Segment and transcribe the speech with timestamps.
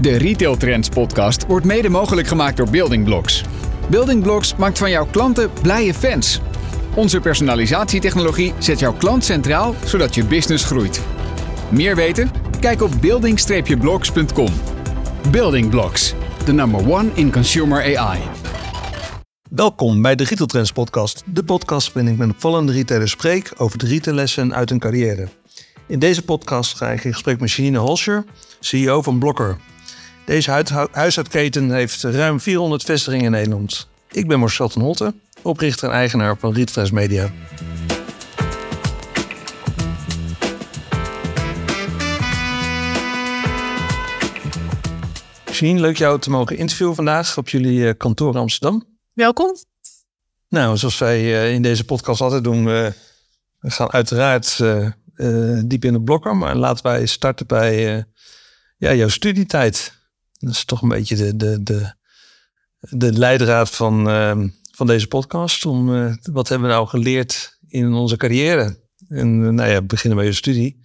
[0.00, 3.44] De Retail Trends podcast wordt mede mogelijk gemaakt door Building Blocks.
[3.90, 6.40] Building Blocks maakt van jouw klanten blije fans.
[6.94, 11.00] Onze personalisatietechnologie zet jouw klant centraal, zodat je business groeit.
[11.70, 12.30] Meer weten?
[12.60, 14.48] Kijk op building-blocks.com.
[15.30, 16.14] Building Blocks,
[16.44, 18.18] the number one in consumer AI.
[19.50, 21.22] Welkom bij de Retail Trends podcast.
[21.26, 25.28] De podcast waarin ik met opvallende retailers spreek over de retaillessen uit hun carrière.
[25.86, 28.24] In deze podcast ga ik in gesprek met Janine Holscher,
[28.60, 29.56] CEO van Blokker.
[30.30, 33.88] Deze huishoutketen heeft ruim 400 vestigingen in Nederland.
[34.10, 37.30] Ik ben Marcel ten Holte, oprichter en eigenaar van Retail Media.
[45.52, 48.84] Janine, leuk jou te mogen interviewen vandaag op jullie eh, kantoor Amsterdam.
[49.14, 49.56] Welkom.
[50.48, 52.94] Nou, zoals wij eh, in deze podcast altijd doen, we
[53.60, 56.36] gaan uiteraard uh, diep in de blokker.
[56.36, 58.04] Maar laten wij starten bij
[58.76, 59.98] ja, jouw studietijd.
[60.40, 61.92] Dat is toch een beetje de, de, de,
[62.80, 65.66] de leidraad van, uh, van deze podcast.
[65.66, 68.78] Om, uh, wat hebben we nou geleerd in onze carrière?
[69.08, 70.80] En uh, nou ja, beginnen bij je studie.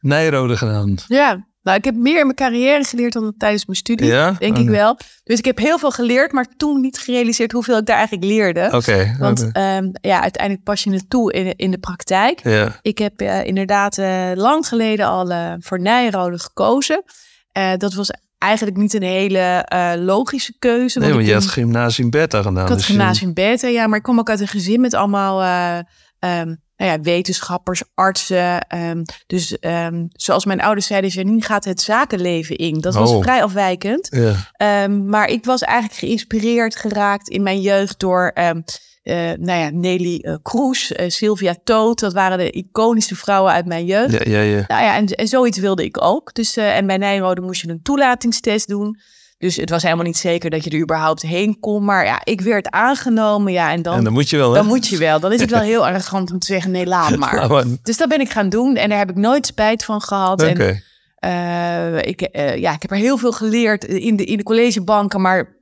[0.00, 0.96] Nijrode gedaan.
[1.06, 4.32] Ja, nou, ik heb meer in mijn carrière geleerd dan tijdens mijn studie, ja?
[4.38, 4.98] denk ik wel.
[5.24, 8.64] Dus ik heb heel veel geleerd, maar toen niet gerealiseerd hoeveel ik daar eigenlijk leerde.
[8.66, 8.76] Oké.
[8.76, 9.16] Okay.
[9.18, 12.40] Want um, ja, uiteindelijk pas je het toe in, in de praktijk.
[12.42, 12.78] Ja.
[12.82, 17.02] Ik heb uh, inderdaad uh, lang geleden al uh, voor Nijrode gekozen.
[17.76, 20.98] dat was eigenlijk niet een hele uh, logische keuze.
[20.98, 22.62] Nee, want je had gymnasium beta gedaan.
[22.62, 23.86] Ik had dus gymnasium beta, ja.
[23.86, 28.66] Maar ik kwam ook uit een gezin met allemaal uh, um, nou ja, wetenschappers, artsen.
[28.78, 32.80] Um, dus um, zoals mijn ouders zeiden, Janine gaat het zakenleven in.
[32.80, 33.22] Dat was Oh.
[33.22, 34.08] vrij afwijkend.
[34.58, 34.86] Ja.
[34.88, 38.32] maar ik was eigenlijk geïnspireerd geraakt in mijn jeugd door...
[39.06, 42.00] Uh, nou ja, Nelly uh, Kroes, uh, Sylvia Toot.
[42.00, 44.12] Dat waren de iconische vrouwen uit mijn jeugd.
[44.12, 44.64] Ja, ja, ja.
[44.68, 46.34] Nou ja, en, en zoiets wilde ik ook.
[46.34, 48.98] Dus, en bij Nijrode moest je een toelatingstest doen.
[49.38, 51.84] Dus het was helemaal niet zeker dat je er überhaupt heen kon.
[51.84, 53.52] Maar ja, ik werd aangenomen.
[53.52, 54.48] Ja, en dan, en dan moet je wel.
[54.48, 54.56] Hè?
[54.58, 55.20] Dan moet je wel.
[55.20, 57.48] Dan is het wel heel arrogant om te zeggen: nee, laat maar.
[57.48, 57.64] maar.
[57.82, 58.76] Dus dat ben ik gaan doen.
[58.76, 60.42] En daar heb ik nooit spijt van gehad.
[60.42, 60.50] Oké.
[60.50, 60.82] Okay.
[61.16, 65.20] En, ik, ja, ik heb er heel veel geleerd in de, in de collegebanken.
[65.20, 65.55] Maar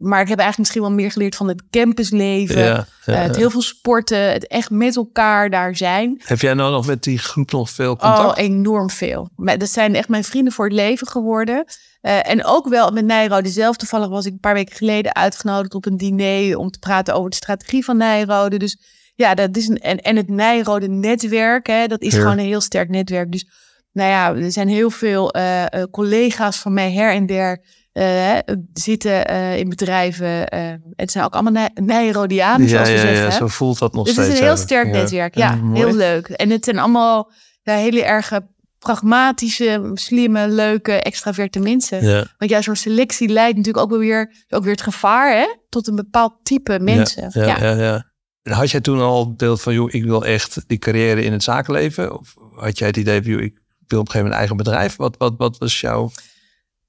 [0.00, 2.58] maar ik heb eigenlijk misschien wel meer geleerd van het campusleven.
[2.58, 4.32] Ja, ja, uh, het heel veel sporten.
[4.32, 6.20] Het echt met elkaar daar zijn.
[6.24, 8.38] Heb jij nou nog met die groep nog veel contact?
[8.38, 9.30] Oh, enorm veel.
[9.36, 11.64] Dat zijn echt mijn vrienden voor het leven geworden.
[12.02, 13.76] Uh, en ook wel met Nijrode zelf.
[13.76, 16.56] Toevallig was ik een paar weken geleden uitgenodigd op een diner...
[16.56, 18.56] om te praten over de strategie van Nijrode.
[18.56, 18.78] Dus
[19.14, 19.78] ja, dat is een...
[19.78, 22.20] En, en het Nijrode netwerk, hè, dat is Ja.
[22.20, 23.32] gewoon een heel sterk netwerk.
[23.32, 23.46] Dus
[23.92, 27.78] nou ja, er zijn heel veel uh, collega's van mij her en der...
[27.92, 28.38] Uh,
[28.72, 30.54] zitten uh, in bedrijven.
[30.54, 33.24] Uh, het zijn ook allemaal Nijrodianen, ja, zoals we ja, zeggen.
[33.24, 34.28] Ja, zo voelt dat nog dus steeds.
[34.28, 35.36] het is een heel sterk netwerk.
[35.36, 36.28] Ja, heel leuk.
[36.28, 38.32] En het zijn allemaal ja, hele erg
[38.78, 42.28] pragmatische, slimme, leuke, extraverte mensen.
[42.38, 45.96] Want ja, zo'n selectie leidt natuurlijk ook weer, ook weer het gevaar hè, tot een
[45.96, 47.30] bepaald type mensen.
[47.32, 48.08] Ja, ja, ja.
[48.54, 52.18] Had jij toen al beeld van, joh, ik wil echt die carrière in het zakenleven?
[52.18, 54.56] Of had jij het idee van, joh, ik wil op een gegeven moment een eigen
[54.56, 54.96] bedrijf?
[54.96, 56.10] Wat, wat, wat was jouw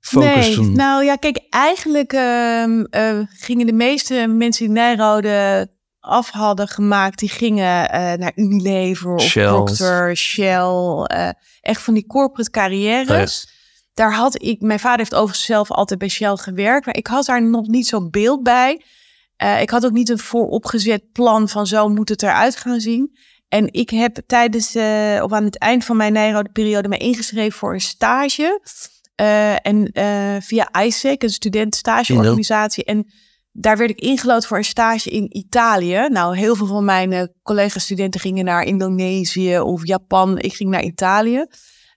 [0.09, 0.59] nee?
[0.59, 5.69] Nou ja, kijk, eigenlijk uh, uh, gingen de meeste mensen die Nijrode
[5.99, 9.47] af hadden gemaakt, die gingen uh, naar Unilever of Shell.
[9.47, 11.29] Procter, Shell, uh,
[11.61, 13.07] echt van die corporate carrières.
[13.07, 13.49] Yes.
[13.93, 17.25] Daar had ik, mijn vader heeft overigens zelf altijd bij Shell gewerkt, maar ik had
[17.25, 18.81] daar nog niet zo'n beeld bij.
[19.59, 23.17] Ik had ook niet een vooropgezet plan van zo moet het eruit gaan zien.
[23.47, 24.75] En ik heb tijdens,
[25.23, 28.59] of aan het eind van mijn Nijrode periode, me ingeschreven voor een stage.
[29.21, 32.83] Uh, en uh, via ISEC, een studentenstageorganisatie.
[32.83, 33.07] En
[33.51, 36.07] daar werd ik ingelood voor een stage in Italië.
[36.09, 40.39] Nou, heel veel van mijn uh, collega-studenten gingen naar Indonesië of Japan.
[40.39, 41.45] Ik ging naar Italië.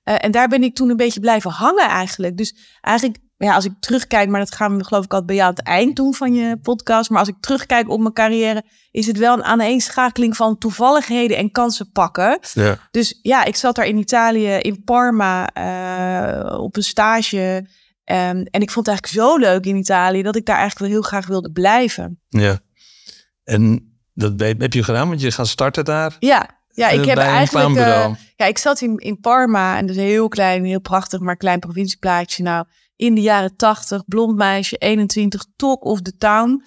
[0.03, 2.37] En daar ben ik toen een beetje blijven hangen eigenlijk.
[2.37, 5.49] Dus eigenlijk, ja, als ik terugkijk, maar dat gaan we geloof ik altijd bij jou
[5.49, 7.11] aan het eind doen van je podcast.
[7.11, 11.51] Maar als ik terugkijk op mijn carrière, is het wel een aaneenschakeling van toevalligheden en
[11.51, 12.39] kansen pakken.
[12.53, 12.79] Ja.
[12.91, 17.67] Dus ja, ik zat daar in Italië, in Parma, uh, op een stage.
[18.05, 21.01] Um, en ik vond het eigenlijk zo leuk in Italië dat ik daar eigenlijk wel
[21.01, 22.21] heel graag wilde blijven.
[22.29, 22.59] Ja.
[23.45, 26.17] En dat heb je gedaan, want je gaat starten daar.
[26.19, 27.69] Ja, ja ik uh, heb eigenlijk.
[27.69, 31.21] Een uh, ja, ik zat in, in Parma en dat is heel klein, heel prachtig,
[31.21, 32.43] maar klein provincieplaatje.
[32.43, 32.67] Nou,
[32.97, 36.63] in de jaren tachtig, blond meisje, 21, talk of the town.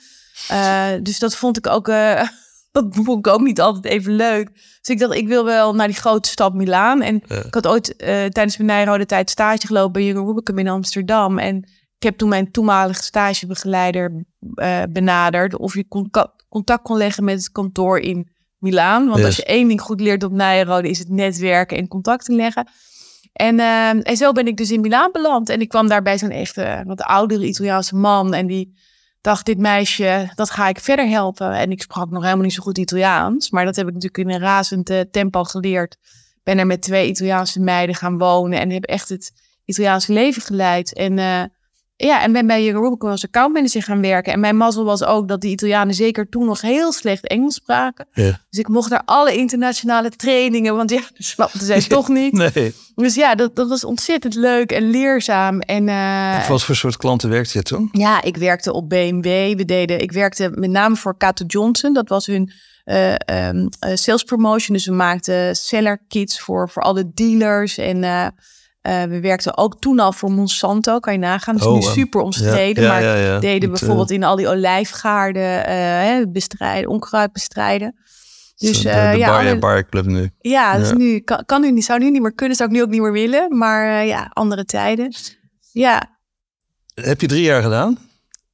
[0.52, 1.88] Uh, dus dat vond ik ook.
[1.88, 2.22] uh,
[2.72, 4.50] dat vond ik ook niet altijd even leuk.
[4.54, 7.02] Dus ik dacht, ik wil wel naar die grote stad Milaan.
[7.02, 7.36] En Ja.
[7.44, 11.38] ik had ooit uh, tijdens mijn Nijrode tijd stage gelopen bij Jurgen Rubicum in Amsterdam.
[11.40, 11.58] En
[11.98, 14.26] ik heb toen mijn toenmalige stagebegeleider
[14.90, 19.06] benaderd of je contact, contact kon leggen met het kantoor in Milaan.
[19.06, 19.26] Want Yes.
[19.26, 22.68] als je één ding goed leert op Nijrode is het netwerken en contacten leggen.
[23.38, 25.50] En, uh, en zo ben ik dus in Milaan beland.
[25.50, 28.34] En ik kwam daar bij zo'n echt uh, wat oudere Italiaanse man.
[28.34, 28.74] En die
[29.22, 31.52] dacht, dit meisje, dat ga ik verder helpen.
[31.52, 33.50] En ik sprak nog helemaal niet zo goed Italiaans.
[33.50, 35.98] Maar dat heb ik natuurlijk in een razend uh, tempo geleerd.
[36.44, 38.60] Ben er met twee Italiaanse meiden gaan wonen.
[38.60, 39.32] En heb echt het
[39.66, 40.94] Italiaanse leven geleid.
[40.94, 41.44] En uh,
[41.98, 44.34] ja, en ben bij Rubicon als accountmanager gaan werken.
[44.34, 48.08] En mijn mazzel was ook dat die Italianen zeker toen nog heel slecht Engels spraken.
[48.14, 48.40] Ja.
[48.50, 52.34] Dus ik mocht naar alle internationale trainingen, want ja, dat snapten zij toch niet.
[52.34, 52.74] Nee.
[52.96, 55.60] Dus ja, dat, dat was ontzettend leuk en leerzaam.
[55.60, 57.90] En, uh, Wat voor soort klanten werkte je toen?
[57.92, 59.58] Ja, ik werkte op BMW.
[59.58, 61.94] We deden, ik werkte met name voor Cato Johnson.
[61.94, 62.52] Dat was hun
[62.86, 64.76] uh, um, uh, sales promotion.
[64.76, 68.04] Dus we maakten seller kits voor, voor alle dealers en...
[68.88, 71.58] Uh, uh, we werkten ook toen al voor Monsanto, kan je nagaan.
[71.58, 72.84] Dat is Oh, nu super omstreden.
[72.84, 75.70] ja, maar ja, deden bijvoorbeeld in al die olijfgaarden
[76.20, 77.96] uh, bestrijden, onkruid bestrijden.
[78.56, 80.30] Dus de, uh, de ja, bar, bar club nu.
[80.40, 82.82] ja, dus nu kan, kan nu niet, zou nu niet meer kunnen, zou ik nu
[82.82, 83.58] ook niet meer willen.
[83.58, 85.16] Maar ja, andere tijden.
[85.72, 86.18] Ja,
[86.94, 87.98] Heb je drie jaar gedaan.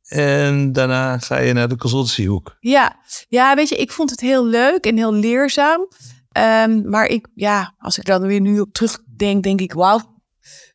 [0.07, 2.57] En daarna ga je naar de consultancyhoek.
[2.59, 2.95] ja,
[3.29, 5.87] ja, weet je, ik vond het heel leuk en heel leerzaam.
[6.31, 9.99] Ehm, maar ik, ja, als ik dan weer nu op terugdenk, denk ik, wauw,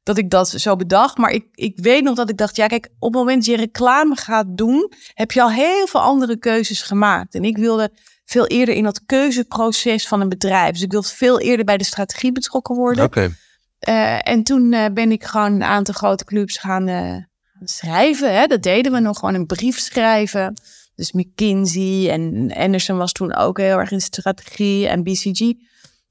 [0.09, 1.17] dat ik dat zo bedacht.
[1.17, 3.57] Maar ik, ik weet nog dat ik dacht, ja, kijk, op het moment dat je
[3.61, 7.35] reclame gaat doen, heb je al heel veel andere keuzes gemaakt.
[7.35, 7.91] En ik wilde
[8.25, 10.73] veel eerder in dat keuzeproces van een bedrijf.
[10.73, 13.05] Dus ik wilde veel eerder bij de strategie betrokken worden.
[13.05, 13.35] Oké.
[13.89, 17.17] Uh, en toen uh, ben ik gewoon een aantal grote clubs gaan uh,
[17.65, 18.35] schrijven.
[18.35, 18.47] Hè?
[18.47, 20.55] Dat deden we nog gewoon een brief schrijven.
[20.95, 25.53] Dus McKinsey en Anderson was toen ook heel erg in strategie en BCG.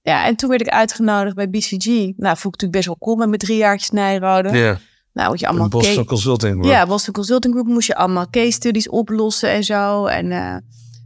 [0.07, 1.85] Ja, en toen werd ik uitgenodigd bij BCG.
[1.85, 4.57] Nou, vond ik natuurlijk best wel cool met mijn drie jaartjes Nijrode.
[4.57, 4.77] Ja,
[5.13, 6.73] Nou, moet je allemaal een Boston Consulting Group.
[6.73, 10.05] ja, Boston Consulting Group moest je allemaal case studies oplossen en zo.
[10.05, 10.61] En dat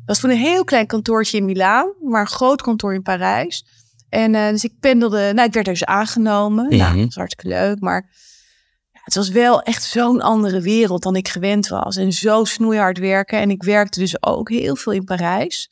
[0.06, 3.66] was toen een heel klein kantoortje in Milaan, maar een groot kantoor in Parijs.
[4.10, 6.70] En eh, dus ik pendelde, nou, ik werd dus aangenomen.
[6.70, 6.96] Nou, Mhm.
[6.96, 8.10] dat was hartstikke leuk, maar
[8.92, 11.96] ja, het was wel echt zo'n andere wereld dan ik gewend was.
[11.98, 13.40] En zo snoeihard werken.
[13.40, 15.71] En ik werkte dus ook heel veel in Parijs.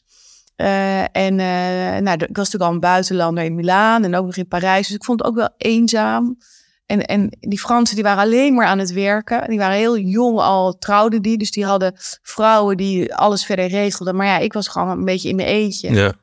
[0.60, 4.36] Eh, en eh, nou, ik was natuurlijk al een buitenlander in Milaan en ook nog
[4.36, 4.88] in Parijs.
[4.88, 6.38] Dus ik vond het ook wel eenzaam.
[6.86, 9.50] En, en die Fransen die waren alleen maar aan het werken.
[9.50, 11.38] Die waren heel jong al, trouwden die.
[11.38, 14.16] Dus die hadden vrouwen die alles verder regelden.
[14.16, 15.94] Maar ja, ik was gewoon een beetje in mijn eentje.
[15.94, 16.14] Ja.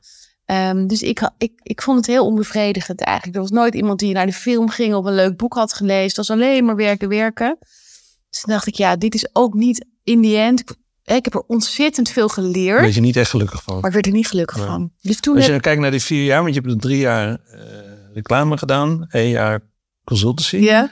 [0.45, 3.35] Ehm, dus ik, ik, ik vond het heel onbevredigend eigenlijk.
[3.35, 6.07] Er was nooit iemand die naar de film ging of een leuk boek had gelezen.
[6.07, 7.57] Het was alleen maar werken, werken.
[8.29, 10.59] Dus toen dacht ik, ja, dit is ook niet in die end.
[10.59, 10.75] Ik,
[11.15, 12.81] ik heb er ontzettend veel geleerd.
[12.81, 13.75] ben je niet echt gelukkig van.
[13.75, 14.65] Maar ik werd er niet gelukkig Nee.
[14.65, 14.91] van.
[15.01, 16.79] Dus toen Als je heb- dan kijkt naar die vier jaar, want je hebt er
[16.79, 17.59] drie jaar eh,
[18.13, 19.61] reclame gedaan, één jaar
[20.03, 20.57] consultancy.
[20.57, 20.91] ja,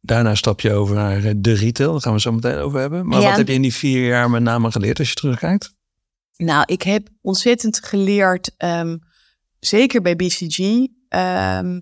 [0.00, 3.06] Daarna stap je over naar eh, de retail, daar gaan we zo meteen over hebben.
[3.06, 3.28] Maar Ja.
[3.28, 5.74] wat heb je in die vier jaar met name geleerd als je terugkijkt?
[6.36, 8.96] Nou, ik heb ontzettend geleerd, ehm,
[9.60, 10.58] zeker bij BCG.
[10.58, 11.80] Ehm, kijk,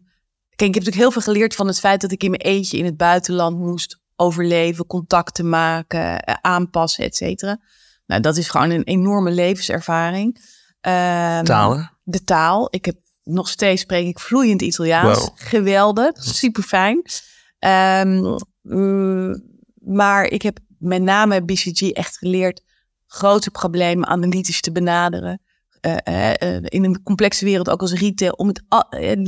[0.48, 2.84] ik heb natuurlijk heel veel geleerd van het feit dat ik in mijn eentje in
[2.84, 7.60] het buitenland moest overleven, contacten maken, eh, aanpassen, et cetera.
[8.06, 10.52] Nou, dat is gewoon een enorme levenservaring.
[10.80, 11.92] Ehm, Talen?
[12.02, 12.68] De taal.
[12.70, 15.18] Ik heb nog steeds spreek ik vloeiend Italiaans.
[15.18, 15.28] Wow.
[15.34, 17.02] Geweldig, super fijn.
[19.80, 22.62] maar ik heb met name BCG echt geleerd
[23.06, 25.40] grote problemen analytisch te benaderen.
[25.80, 28.62] Eh, eh, in een complexe wereld, ook als retail, om het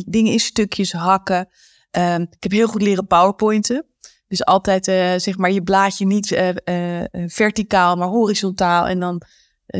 [0.06, 1.48] dingen in stukjes hakken.
[1.90, 3.86] Ehm, ik heb heel goed leren powerpointen.
[4.28, 6.48] Dus altijd eh, zeg maar je blaadje niet eh,
[7.02, 8.86] eh, verticaal, maar horizontaal.
[8.86, 9.22] En dan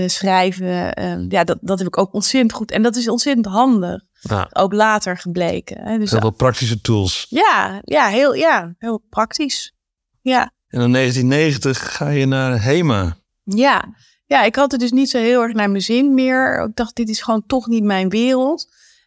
[0.06, 0.94] schrijven.
[0.94, 2.71] eh, ja, dat, dat heb ik ook ontzettend goed.
[2.71, 4.02] En dat is ontzettend handig.
[4.21, 5.80] Ja, Ook later gebleken.
[5.82, 5.99] Hè?
[5.99, 7.26] Dus heel veel praktische tools.
[7.28, 9.75] ja, ja, heel, ja, heel praktisch.
[10.21, 10.52] Ja.
[10.68, 13.16] En in 1990 ga je naar HEMA.
[13.44, 13.85] Ja.
[14.26, 16.64] ja, ik had het dus niet zo heel erg naar mijn zin meer.
[16.68, 18.66] Ik dacht, dit is gewoon toch niet mijn wereld.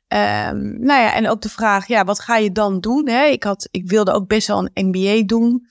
[0.09, 3.09] Ehm, nou ja, en ook de vraag, ja, wat ga je dan doen?
[3.09, 3.25] Hè?
[3.25, 5.67] Ik, had, ik wilde ook best wel een MBA doen.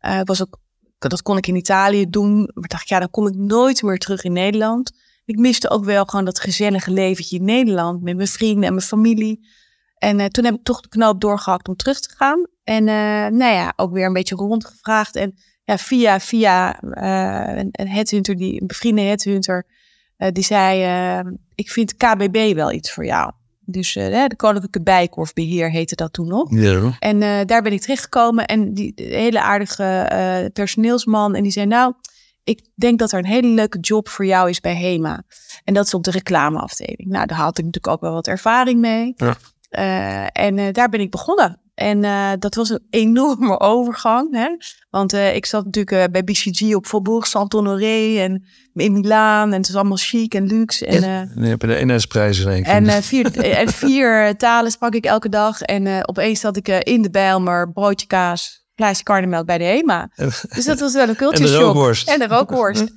[0.00, 0.58] Ik was ook,
[0.98, 2.50] dat kon ik in Italië doen.
[2.54, 4.92] Maar dacht ik, ja, dan kom ik nooit meer terug in Nederland.
[5.24, 8.02] Ik miste ook wel gewoon dat gezellige leventje in Nederland.
[8.02, 9.48] Met mijn vrienden en mijn familie.
[9.94, 12.46] En eh, toen heb ik toch de knoop doorgehakt om terug te gaan.
[12.64, 15.16] En eh, nou ja, ook weer een beetje rondgevraagd.
[15.16, 19.66] En ja, via, via een, een headhunter, die, een bevriende headhunter,
[20.32, 21.22] die zei,
[21.54, 23.32] ik vind KBB wel iets voor jou.
[23.70, 26.50] Dus eh, de Koninklijke Bijkorfbeheer heette dat toen nog.
[26.50, 26.96] Ja.
[26.98, 31.34] En eh, daar ben ik terechtgekomen en die hele aardige eh, personeelsman.
[31.34, 31.94] En die zei, nou,
[32.44, 35.22] ik denk dat er een hele leuke job voor jou is bij HEMA.
[35.64, 37.08] En dat is op de reclameafdeling.
[37.08, 39.14] Nou, daar had ik natuurlijk ook wel wat ervaring mee.
[39.16, 39.36] Ja.
[40.32, 41.60] En daar ben ik begonnen.
[41.80, 44.34] En uh, dat was een enorme overgang.
[44.34, 44.48] Hè?
[44.90, 48.44] Want uh, ik zat natuurlijk uh, bij BCG op Faubourg Saint-Honoré en
[48.74, 49.52] in Milaan.
[49.52, 50.86] En het was allemaal chic en luxe.
[50.86, 55.28] En, ja, en je de NS-prijzen in En vier, en vier talen sprak ik elke
[55.28, 55.60] dag.
[55.60, 60.10] En opeens zat ik in de Bijlmer, broodje kaas, glaasje karnemelk bij de HEMA.
[60.54, 61.58] dus dat was wel een cultuurshock.
[61.58, 62.08] En de rookworst.
[62.08, 62.92] En de rookworst.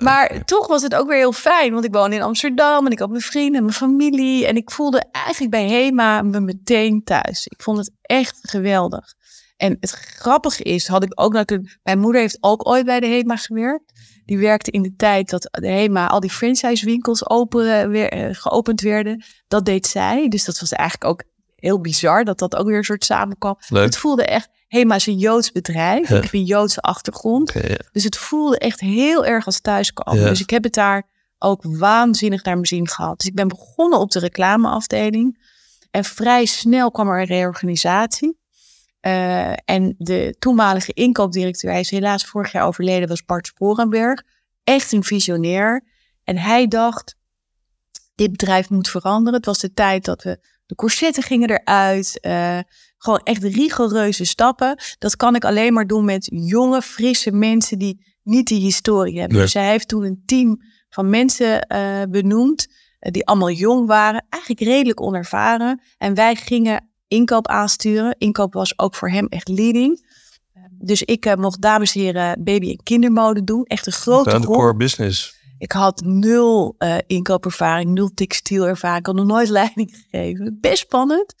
[0.00, 2.98] Maar toch was het ook weer heel fijn, want ik woon in Amsterdam en ik
[2.98, 4.46] had mijn vrienden en mijn familie.
[4.46, 7.46] En ik voelde eigenlijk bij HEMA me meteen thuis.
[7.46, 9.14] Ik vond het echt geweldig.
[9.56, 11.78] En het grappige is, had ik ook natuurlijk.
[11.82, 13.92] Mijn moeder heeft ook ooit bij de HEMA gewerkt.
[14.24, 18.80] Die werkte in de tijd dat de HEMA al die franchisewinkels open, weer, eh, geopend
[18.80, 19.24] werden.
[19.48, 20.28] Dat deed zij.
[20.28, 21.22] Dus dat was eigenlijk ook
[21.56, 23.56] heel bizar dat dat ook weer een soort samenkwam.
[23.58, 26.10] Het voelde echt HEMA is een Joods bedrijf.
[26.10, 27.52] Ik heb een Joodse achtergrond.
[27.92, 30.24] Dus het voelde echt heel erg als thuiskomen.
[30.24, 31.06] Dus ik heb het daar
[31.38, 33.18] ook waanzinnig naar mijn zin gehad.
[33.18, 35.42] Dus ik ben begonnen op de reclameafdeling.
[35.90, 38.38] En vrij snel kwam er een reorganisatie.
[39.06, 44.22] Uh, en de toenmalige inkoopdirecteur, hij is helaas vorig jaar overleden, was Bart Sporenberg.
[44.64, 45.84] Echt een visionair.
[46.24, 47.16] En hij dacht,
[48.14, 49.34] dit bedrijf moet veranderen.
[49.34, 52.18] Het was de tijd dat we de corsetten gingen eruit.
[52.22, 52.58] Uh,
[53.02, 54.78] gewoon echt rigoureuze stappen.
[54.98, 59.38] Dat kan ik alleen maar doen met jonge, frisse mensen die niet die historie hebben.
[59.38, 62.66] Dus hij heeft toen een team van mensen uh, benoemd.
[62.68, 65.82] Uh, die allemaal jong waren, eigenlijk redelijk onervaren.
[65.98, 68.14] En wij gingen inkoop aansturen.
[68.18, 70.08] Inkoop was ook voor hem echt leading.
[70.78, 73.64] Dus ik uh, mocht dames en heren baby- en kindermode doen.
[73.64, 75.38] Echt een grote de core business.
[75.58, 76.76] Ik had nul
[77.06, 79.00] inkoopervaring, nul textielervaring.
[79.00, 80.58] Ik had nog nooit leiding gegeven.
[80.60, 81.34] Best spannend.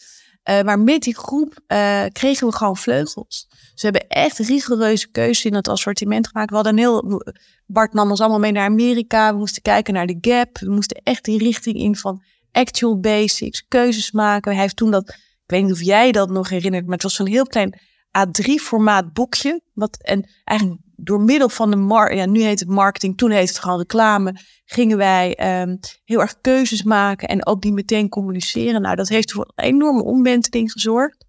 [0.48, 3.48] Uh, maar met die groep uh, kregen we gewoon vleugels.
[3.74, 6.50] Ze hebben echt rigoureuze keuzes in het assortiment gemaakt.
[6.50, 7.22] We hadden heel.
[7.66, 9.32] Bart nam ons allemaal mee naar Amerika.
[9.32, 10.58] We moesten kijken naar de gap.
[10.58, 14.52] We moesten echt die richting in van actual basics, keuzes maken.
[14.52, 15.08] Hij heeft toen dat.
[15.08, 17.78] Ik weet niet of jij dat nog herinnert, maar het was zo'n heel klein
[18.18, 19.62] A3-formaat boekje.
[19.72, 23.48] Wat, en eigenlijk door middel van de mar ja, nu heet het marketing, toen heet
[23.48, 28.82] het gewoon reclame, gingen wij um, heel erg keuzes maken en ook die meteen communiceren.
[28.82, 31.24] Nou, dat heeft voor een enorme omwenteling gezorgd.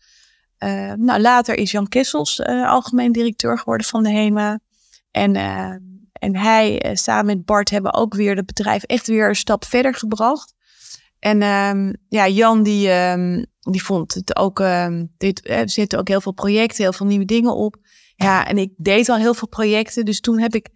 [0.60, 4.60] Uh, nou, later is Jan Kessels uh, algemeen directeur geworden van de HEMA.
[5.12, 5.74] En, uh,
[6.14, 9.94] en hij samen met Bart hebben ook weer het bedrijf echt weer een stap verder
[9.94, 10.54] gebracht.
[11.20, 11.40] En
[12.10, 12.90] ja, Jan die,
[13.62, 14.64] die vond het ook,
[15.18, 17.76] dit, er zitten ook heel veel projecten, heel veel nieuwe dingen op.
[18.16, 20.06] Ja, en ik deed al heel veel projecten.
[20.06, 20.70] Dus toen heb ik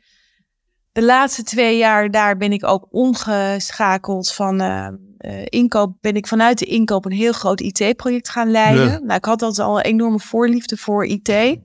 [0.95, 4.87] de laatste twee jaar, daar ben ik ook omgeschakeld van uh,
[5.19, 5.97] uh, inkoop.
[6.01, 9.05] Ben ik vanuit de inkoop een heel groot IT-project gaan leiden.
[9.05, 11.59] Nou, ik had altijd al een enorme voorliefde voor IT.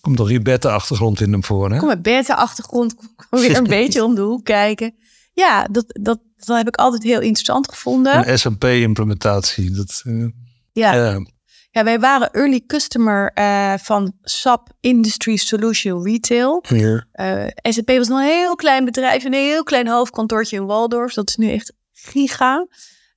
[0.00, 1.78] Komt toch je beta-achtergrond in hem voor, hè?
[1.78, 2.94] Kom met beta-achtergrond,
[3.30, 4.94] kom weer een beetje om de hoek kijken.
[5.32, 8.28] Ja, dat, dat, dat heb ik altijd heel interessant gevonden.
[8.28, 9.70] Een SAP-implementatie.
[9.70, 10.26] Dat, uh,
[10.72, 10.92] ja.
[10.92, 11.18] ja.
[11.70, 16.64] Ja, wij waren early customer uh, van SAP Industry Solution Retail.
[17.14, 21.14] Uh, SAP was nog een heel klein bedrijf, een heel klein hoofdkantoortje in Waldorf.
[21.14, 22.66] Dat is nu echt giga.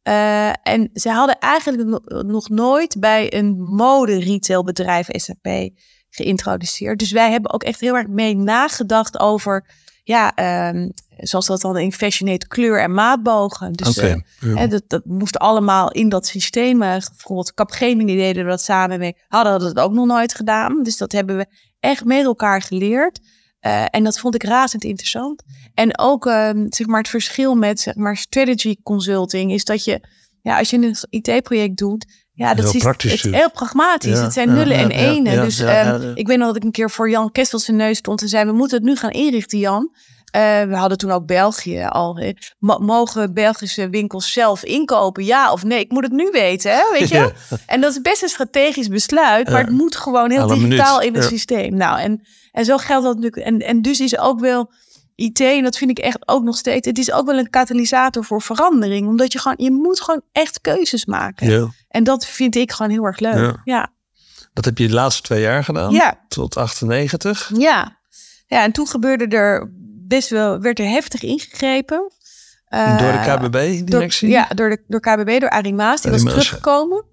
[0.04, 5.70] Uh, en ze hadden eigenlijk nog nooit bij een mode retail bedrijf SAP
[6.10, 7.00] geïntroduceerd.
[7.00, 9.66] Dus wij hebben ook echt heel erg mee nagedacht over
[10.04, 10.34] ja,
[10.70, 13.74] um, zoals dat dan in fashion heet, kleur en maatbogen.
[13.74, 16.82] Dus okay, uh, hè, dat, dat moest allemaal in dat systeem.
[16.82, 19.16] Uh, bijvoorbeeld Capgemini deden we dat samen mee.
[19.28, 20.84] Hadden dat ook nog nooit gedaan.
[20.84, 21.46] Dus dat hebben we
[21.80, 23.20] echt met elkaar geleerd.
[23.62, 25.44] Uh, en dat vond ik razend interessant.
[25.74, 30.02] En ook ehm, zeg maar het verschil met zeg maar strategy consulting is dat je,
[30.42, 32.06] ja, als je een IT-project doet,
[32.36, 34.20] ja, dat is, het is heel pragmatisch.
[34.20, 35.44] het zijn nullen en enen.
[35.44, 38.22] dus um, ik weet nog dat ik een keer voor Jan Kessel zijn neus stond
[38.22, 39.92] en zei: We moeten het nu gaan inrichten, Jan.
[40.36, 42.34] Uh, we hadden toen ook België al.
[42.60, 45.26] Mogen Belgische winkels zelf inkopen?
[45.26, 45.80] Ja of nee?
[45.80, 46.84] Ik moet het nu weten, hè?
[46.92, 47.34] weet je?
[47.66, 51.24] En dat is best een strategisch besluit, maar het moet gewoon heel digitaal in het
[51.24, 51.76] systeem.
[51.76, 53.46] Nou, en, en zo geldt dat natuurlijk.
[53.46, 54.72] En, en dus is ook wel
[55.16, 58.24] IT, en dat vind ik echt ook nog steeds, het is ook wel een katalysator
[58.24, 59.08] voor verandering.
[59.08, 61.50] Omdat je gewoon, je moet gewoon echt keuzes maken.
[61.50, 61.68] Ja.
[61.88, 63.36] En dat vind ik gewoon heel erg leuk.
[63.36, 63.62] Ja.
[63.64, 63.94] ja.
[64.54, 65.92] Dat heb je de laatste twee jaar gedaan?
[65.92, 66.20] Ja.
[66.28, 67.52] Tot 98?
[67.58, 68.00] Ja.
[68.48, 69.72] Ja, en toen gebeurde er
[70.08, 72.12] best wel, werd er heftig ingegrepen.
[72.70, 74.30] Uh, door de KBB-directie?
[74.30, 76.02] Ja, door, de, door KBB, door Arie Maas.
[76.02, 77.06] Die was teruggekomen.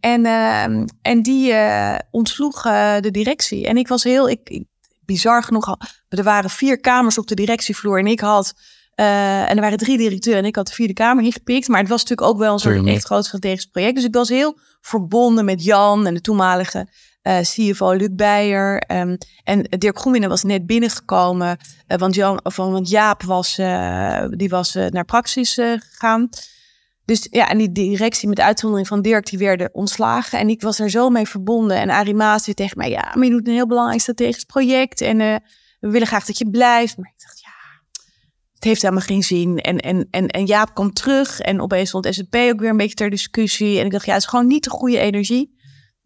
[0.00, 0.62] En, uh,
[1.02, 3.66] en die uh, ontsloeg uh, de directie.
[3.66, 4.64] En ik was heel, ik, ik,
[5.04, 5.76] bizar genoeg,
[6.08, 7.98] er waren vier kamers op de directievloer.
[7.98, 8.54] En ik had,
[8.94, 10.42] en er waren drie directeuren.
[10.42, 11.68] En ik had de vierde kamer ingepikt.
[11.68, 13.94] Maar het was natuurlijk ook wel een soort echt groot strategisch project.
[13.94, 16.88] Dus ik was heel verbonden met Jan en de toenmalige
[17.22, 18.82] uh, eh, CFO Luc Beijer.
[18.88, 21.58] Um, en Dirk Groenwinnen was net binnengekomen.
[21.88, 26.28] Uh, want, Jan, of, want Jaap was, uh, die was naar Praxis gegaan.
[27.04, 30.38] Dus ja, en die directie met uitzondering van Dirk, die werden ontslagen.
[30.38, 31.76] En ik was er zo mee verbonden.
[31.76, 35.00] En Arie Maas zei tegen mij, ja, maar je doet een heel belangrijk strategisch project.
[35.00, 35.42] En
[35.82, 36.96] we willen graag dat je blijft.
[36.96, 37.50] Maar ik dacht, ja,
[38.54, 39.58] het heeft helemaal geen zin.
[39.58, 39.78] En,
[40.10, 43.78] en, en, Jaap kwam terug en opeens stond SAP ook weer een beetje ter discussie.
[43.78, 45.60] En ik dacht, ja, het is gewoon niet de goede energie.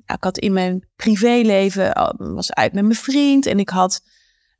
[0.06, 3.46] Ik had in mijn privéleven, was uit met mijn vriend.
[3.46, 4.00] En ik had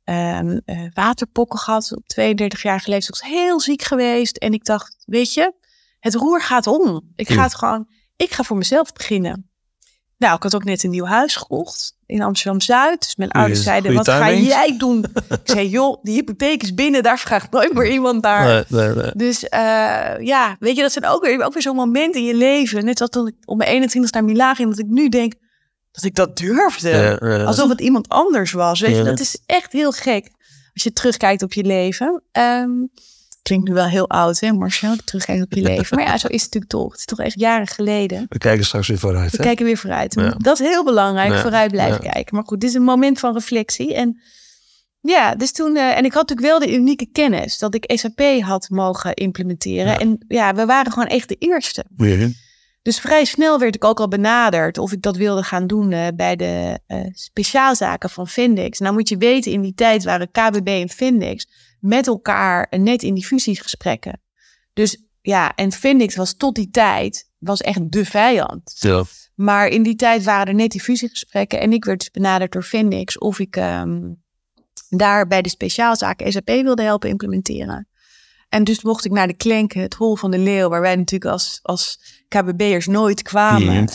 [0.03, 3.03] um, uh, waterpokken gehad op 32 jaar geleden.
[3.03, 4.37] Ik was heel ziek geweest.
[4.37, 5.53] En ik dacht, weet je,
[5.99, 7.11] het roer gaat om.
[7.15, 9.46] Ik ga het gewoon, ik ga voor mezelf beginnen.
[10.17, 12.99] Nou, ik had ook net een nieuw huis gekocht in Amsterdam-Zuid.
[12.99, 15.05] Dus mijn ouders zeiden, wat ga jij doen?
[15.29, 18.23] ik zei, joh, die hypotheek is binnen, daar vraagt nooit meer iemand.
[18.23, 19.49] Nee, nee, Dus uh,
[20.19, 22.85] ja, weet je, dat zijn ook weer, ook weer zo'n momenten in je leven.
[22.85, 25.33] Net als toen ik op mijn 21 naar Milaan ging, dat ik nu denk,
[25.91, 27.19] dat ik dat durfde.
[27.45, 28.79] Alsof het iemand anders was.
[28.79, 30.31] Weet je, dat is echt heel gek.
[30.73, 32.23] Als je terugkijkt op je leven.
[32.31, 32.91] Um,
[33.47, 34.95] klinkt nu wel heel oud, hè, Marcel?
[35.05, 35.97] Terugkijkt op je leven.
[35.97, 36.91] Maar ja, zo is het natuurlijk toch.
[36.91, 38.25] Het is toch echt jaren geleden.
[38.29, 39.31] We kijken straks weer vooruit.
[39.31, 40.13] We kijken weer vooruit.
[40.37, 42.35] Dat is heel belangrijk, vooruit blijven kijken.
[42.35, 43.93] Maar goed, dit is een moment van reflectie.
[43.93, 44.21] En
[45.01, 48.21] ja, dus toen, uh, en ik had natuurlijk wel de unieke kennis dat ik SAP
[48.39, 49.99] had mogen implementeren.
[49.99, 51.85] En ja, we waren gewoon echt de eerste.
[52.81, 56.07] Dus vrij snel werd ik ook al benaderd of ik dat wilde gaan doen uh,
[56.15, 58.79] bij de uh, speciaalzaken van Findex.
[58.79, 61.47] Nou moet je weten, in die tijd waren KBB en Findex
[61.79, 64.21] met elkaar net in die fusiesgesprekken.
[64.73, 68.75] Dus ja, en Findex was tot die tijd was echt de vijand.
[68.79, 69.03] Ja.
[69.35, 72.63] Maar in die tijd waren er net die fusiegesprekken en ik werd dus benaderd door
[72.63, 74.23] Findex of ik um,
[74.89, 77.87] daar bij de speciaalzaken SAP wilde helpen implementeren.
[78.49, 81.31] En dus mocht ik naar de Klenken, het hol van de leeuw, waar wij natuurlijk
[81.31, 83.89] als, als KBB'ers nooit kwamen.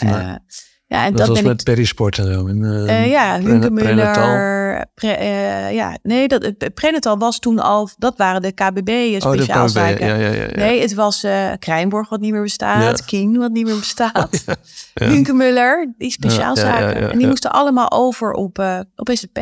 [0.93, 1.67] Ja, en dat, dat was ben met ik...
[1.67, 2.47] Perisport en zo.
[2.47, 4.87] En, uh, ja, Hunkemuller.
[4.95, 10.03] Pre, uh, ja, nee, dat, Prenatal was toen al, dat waren de KBB speciaalzaken.
[10.03, 11.27] Oh, ja, ja, ja, ja, Nee, het was
[11.59, 13.05] Krijnborg wat niet meer bestaat.
[13.05, 14.45] Kien wat niet meer bestaat.
[14.95, 15.09] Oh.
[15.09, 17.11] Hunkemuller, die speciaalzaken.
[17.11, 18.59] en die moesten allemaal over op,
[18.97, 19.39] op SAP.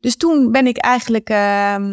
[0.00, 1.36] Dus toen ben ik eigenlijk uh,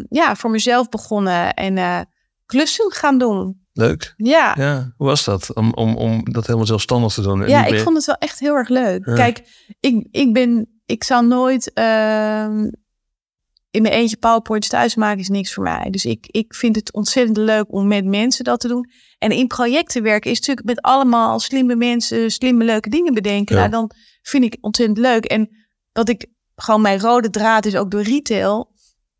[0.09, 2.07] ja, voor mezelf begonnen en
[2.45, 3.64] klussen gaan doen.
[3.77, 4.13] Leuk.
[4.17, 4.53] Ja.
[4.57, 4.93] ja.
[4.97, 7.47] Hoe was dat om, om, om dat helemaal zelfstandig te doen?
[7.47, 9.03] Ja, ik vond het wel echt heel erg leuk.
[9.03, 12.45] Kijk, ik, ik ben, ik zou nooit uh,
[13.71, 15.89] in mijn eentje PowerPoints thuis maken, is niks voor mij.
[15.89, 18.89] Dus ik, ik vind het ontzettend leuk om met mensen dat te doen.
[19.17, 23.55] En in projecten werken is natuurlijk met allemaal slimme mensen, slimme leuke dingen bedenken.
[23.55, 25.25] Nou, dan vind ik ontzettend leuk.
[25.25, 25.49] En
[25.91, 28.73] dat ik gewoon mijn rode draad is ook door retail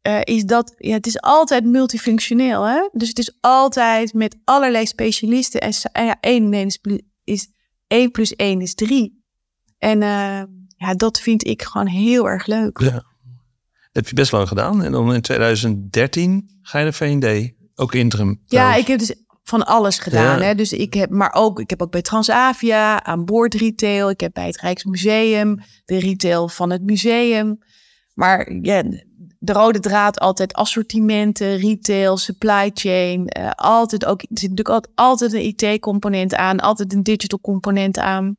[0.07, 2.63] uh, is dat ja, het is altijd multifunctioneel.
[2.63, 2.89] Hè?
[2.91, 5.61] Dus het is altijd met allerlei specialisten.
[5.61, 6.79] En ja, 1 is,
[7.23, 7.47] is
[7.87, 9.23] 1 plus 1 is 3.
[9.77, 10.43] En uh,
[10.77, 12.79] ja, dat vind ik gewoon heel erg leuk.
[12.79, 12.91] Ja.
[12.91, 13.03] Dat
[14.03, 14.83] heb je best lang gedaan.
[14.83, 17.53] En dan in 2013 ga je naar VND.
[17.75, 18.41] Ook interim.
[18.45, 20.39] Ja, ik heb dus van alles gedaan.
[20.39, 20.45] Ja.
[20.45, 20.55] Hè?
[20.55, 24.09] Dus ik heb, maar ook, ik heb ook bij Transavia aan boord retail.
[24.09, 27.57] Ik heb bij het Rijksmuseum de retail van het museum.
[28.13, 28.83] Maar ja,
[29.45, 33.37] de rode draad altijd assortimenten, retail, supply chain.
[33.39, 37.97] Uh, altijd ook, er zit natuurlijk altijd, altijd een IT-component aan, altijd een digital component
[37.97, 38.37] aan.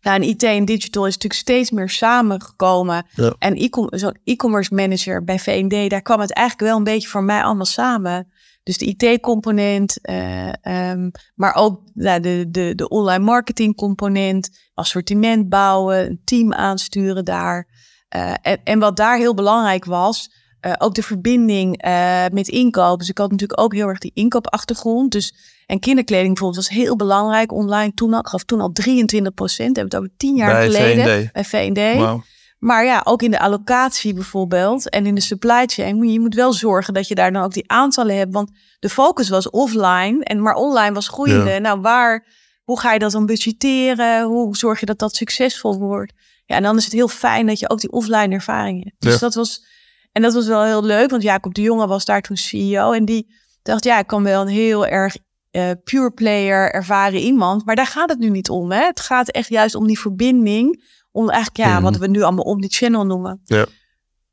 [0.00, 3.06] Nou, en IT en digital is natuurlijk steeds meer samengekomen.
[3.14, 3.34] Ja.
[3.38, 7.42] En zo'n e-commerce manager bij VND, daar kwam het eigenlijk wel een beetje voor mij
[7.42, 8.32] allemaal samen.
[8.62, 10.52] Dus de IT-component, uh,
[10.92, 17.24] um, maar ook nou, de, de, de online marketing component, assortiment bouwen, een team aansturen
[17.24, 17.68] daar.
[18.16, 20.30] Uh, en, en, wat daar heel belangrijk was,
[20.66, 22.98] uh, ook de verbinding uh, met inkoop.
[22.98, 25.12] Dus ik had natuurlijk ook heel erg die inkoopachtergrond.
[25.12, 25.34] Dus,
[25.66, 27.94] en kinderkleding bijvoorbeeld was heel belangrijk online.
[27.94, 29.76] Toen al, ik gaf toen al 23 procent.
[29.76, 31.04] Hebben het over tien jaar bij geleden.
[31.04, 31.32] VND.
[31.32, 31.98] Bij VND.
[31.98, 32.20] Wow.
[32.60, 36.10] Maar ja, ook in de allocatie bijvoorbeeld en in de supply chain.
[36.12, 38.32] Je moet wel zorgen dat je daar dan ook die aantallen hebt.
[38.32, 41.50] Want de focus was offline, en maar online was groeiende.
[41.50, 41.58] Ja.
[41.58, 42.26] Nou, waar,
[42.64, 44.24] hoe ga je dat dan budgetteren?
[44.24, 46.12] Hoe zorg je dat dat succesvol wordt?
[46.50, 48.96] Ja, en dan is het heel fijn dat je ook die offline ervaring hebt.
[48.98, 49.64] Dus dat was,
[50.12, 53.04] en dat was wel heel leuk, want Jacob de Jonge was daar toen CEO en
[53.04, 55.16] die dacht, ja, ik kan wel een heel erg
[55.50, 58.72] uh, pure player, ervaren iemand, maar daar gaat het nu niet om.
[58.72, 58.84] Hè?
[58.84, 61.84] Het gaat echt juist om die verbinding, om eigenlijk, ja, mm.
[61.84, 63.40] wat we nu allemaal om die channel noemen.
[63.44, 63.66] Ja.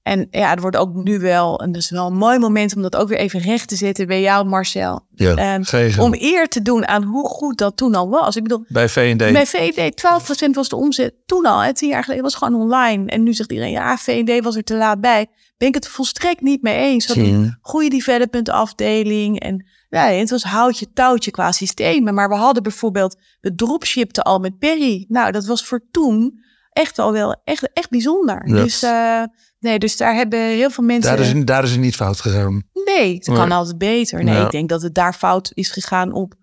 [0.08, 2.82] En ja, er wordt ook nu wel, en dat is wel een mooi moment om
[2.82, 5.06] dat ook weer even recht te zetten bij jou, Marcel.
[5.16, 8.36] Ja, um, om eer te doen aan hoe goed dat toen al was.
[8.36, 9.18] Ik bedoel, bij VND.
[9.18, 10.04] Bij VND,
[10.48, 11.60] 12% was de omzet toen al.
[11.60, 13.06] Hè, tien jaar geleden was gewoon online.
[13.06, 15.28] En nu zegt iedereen, ja, VND was er te laat bij.
[15.58, 17.16] Ben ik het volstrekt niet mee eens.
[17.16, 19.40] Een goede development afdeling.
[19.40, 22.14] En ja, het was houtje touwtje qua systemen.
[22.14, 25.06] Maar we hadden bijvoorbeeld, we dropshipten al met Perry.
[25.08, 26.46] Nou, dat was voor toen
[26.78, 28.46] echt al wel echt, echt bijzonder.
[28.46, 29.24] Dus uh,
[29.60, 31.18] nee, dus daar hebben heel veel mensen.
[31.18, 32.64] Daar is, daar is het niet fout gegaan.
[32.74, 34.24] Nee, het kan altijd beter.
[34.24, 36.34] Nee, ik denk dat het daar fout is gegaan op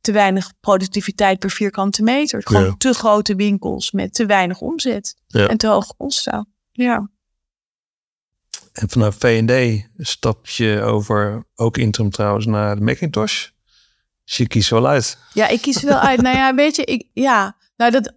[0.00, 2.42] te weinig productiviteit per vierkante meter.
[2.44, 2.74] Gewoon Ja.
[2.78, 5.46] te grote winkels met te weinig omzet Ja.
[5.48, 6.48] en te hoge kosten.
[6.72, 7.08] Ja.
[8.72, 13.48] En vanuit V&D stap je over, ook interim trouwens, naar de Macintosh.
[14.24, 15.18] Dus je kiest wel uit.
[15.32, 16.20] Ja, ik kies wel uit.
[16.26, 18.12] nou ja, weet je, ik, ja, nou dat,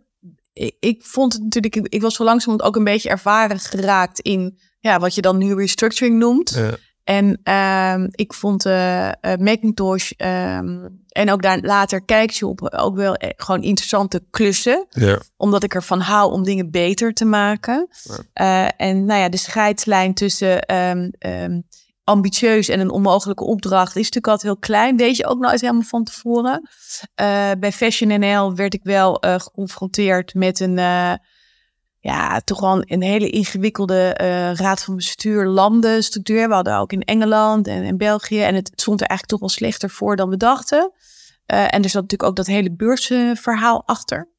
[0.58, 4.20] ik, ik vond het natuurlijk, ik, ik was zo langzamerhand ook een beetje ervaren geraakt
[4.20, 6.60] in, ja, wat je dan nu restructuring noemt.
[7.08, 13.15] En ehm, ik vond eh, eh, Macintosh ehm, en ook daar later Kijkshop ook wel
[13.15, 14.86] eh, gewoon interessante klussen.
[14.89, 15.22] ja.
[15.38, 17.88] Omdat ik ervan hou om dingen beter te maken.
[18.34, 21.60] Eh, en nou ja, de scheidslijn tussen ehm, ehm,
[22.08, 24.98] ambitieus en een onmogelijke opdracht is natuurlijk altijd heel klein.
[24.98, 26.70] Weet je ook nooit helemaal van tevoren.
[27.15, 30.78] Eh, bij Fashion NL werd ik wel eh, geconfronteerd met een...
[30.78, 31.13] eh,
[32.00, 34.10] ja, toch wel een hele ingewikkelde
[34.58, 36.48] raad van bestuur landenstructuur.
[36.48, 38.41] We hadden ook in Engeland en in België.
[38.41, 40.91] En het stond er eigenlijk toch wel slechter voor dan we dachten.
[41.46, 44.30] En er zat natuurlijk ook dat hele beursverhaal achter.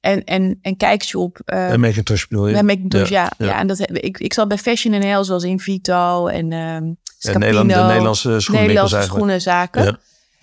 [0.00, 1.40] En, en, en Kijkshop.
[1.44, 2.52] eh, En Macintosh bedoel je?
[2.52, 3.32] bij Macintosh, ja.
[3.38, 3.46] ja.
[3.46, 3.58] ja.
[3.58, 7.70] en dat, ik, ik zat bij Fashion NL, zoals in Vito en ehm Scapino, Nederland,
[7.70, 9.84] de Nederlandse schoenwinkels Nederlandse schoenenzaken.
[9.84, 9.98] Ja.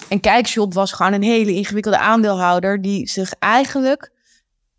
[0.07, 2.81] En Kijkshop was gewoon een hele ingewikkelde aandeelhouder...
[2.81, 4.11] die zich eigenlijk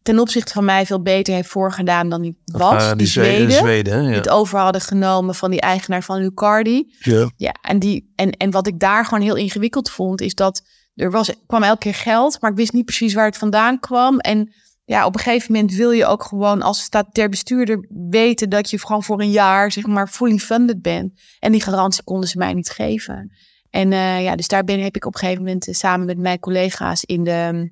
[0.03, 2.83] ten opzichte van mij veel beter heeft voorgedaan dan die was.
[2.83, 3.53] Ah, die, die Zweden.
[3.53, 4.11] Zweden, ja.
[4.11, 6.95] het over hadden genomen van die eigenaar van Lucardi.
[6.99, 7.31] Ja.
[7.37, 10.63] Ja, en, die, en, en wat ik daar gewoon heel ingewikkeld vond, is dat
[10.95, 14.19] er was, kwam elke keer geld, maar ik wist niet precies waar het vandaan kwam.
[14.19, 14.53] En
[14.89, 18.79] ja, op een gegeven moment wil je ook gewoon als statutair bestuurder weten dat je
[18.81, 21.21] gewoon voor een jaar, zeg maar, fully funded bent.
[21.39, 23.33] En die garantie konden ze mij niet geven.
[23.71, 26.19] En eh, ja, dus daar ben, heb ik op een gegeven moment eh, samen met
[26.19, 27.71] mijn collega's in de,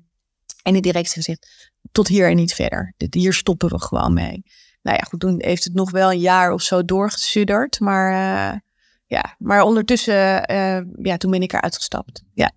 [0.63, 2.93] in de directie gezegd, tot hier en niet verder.
[2.97, 4.43] Dit- Hier stoppen we gewoon mee.
[4.81, 8.11] Nou ja, goed, toen heeft het nog wel een jaar of zo doorgesudderd, maar...
[8.53, 8.59] eh,
[9.09, 10.13] ja, maar ondertussen,
[11.01, 12.23] ja, toen ben ik eruit gestapt.
[12.33, 12.51] Ja.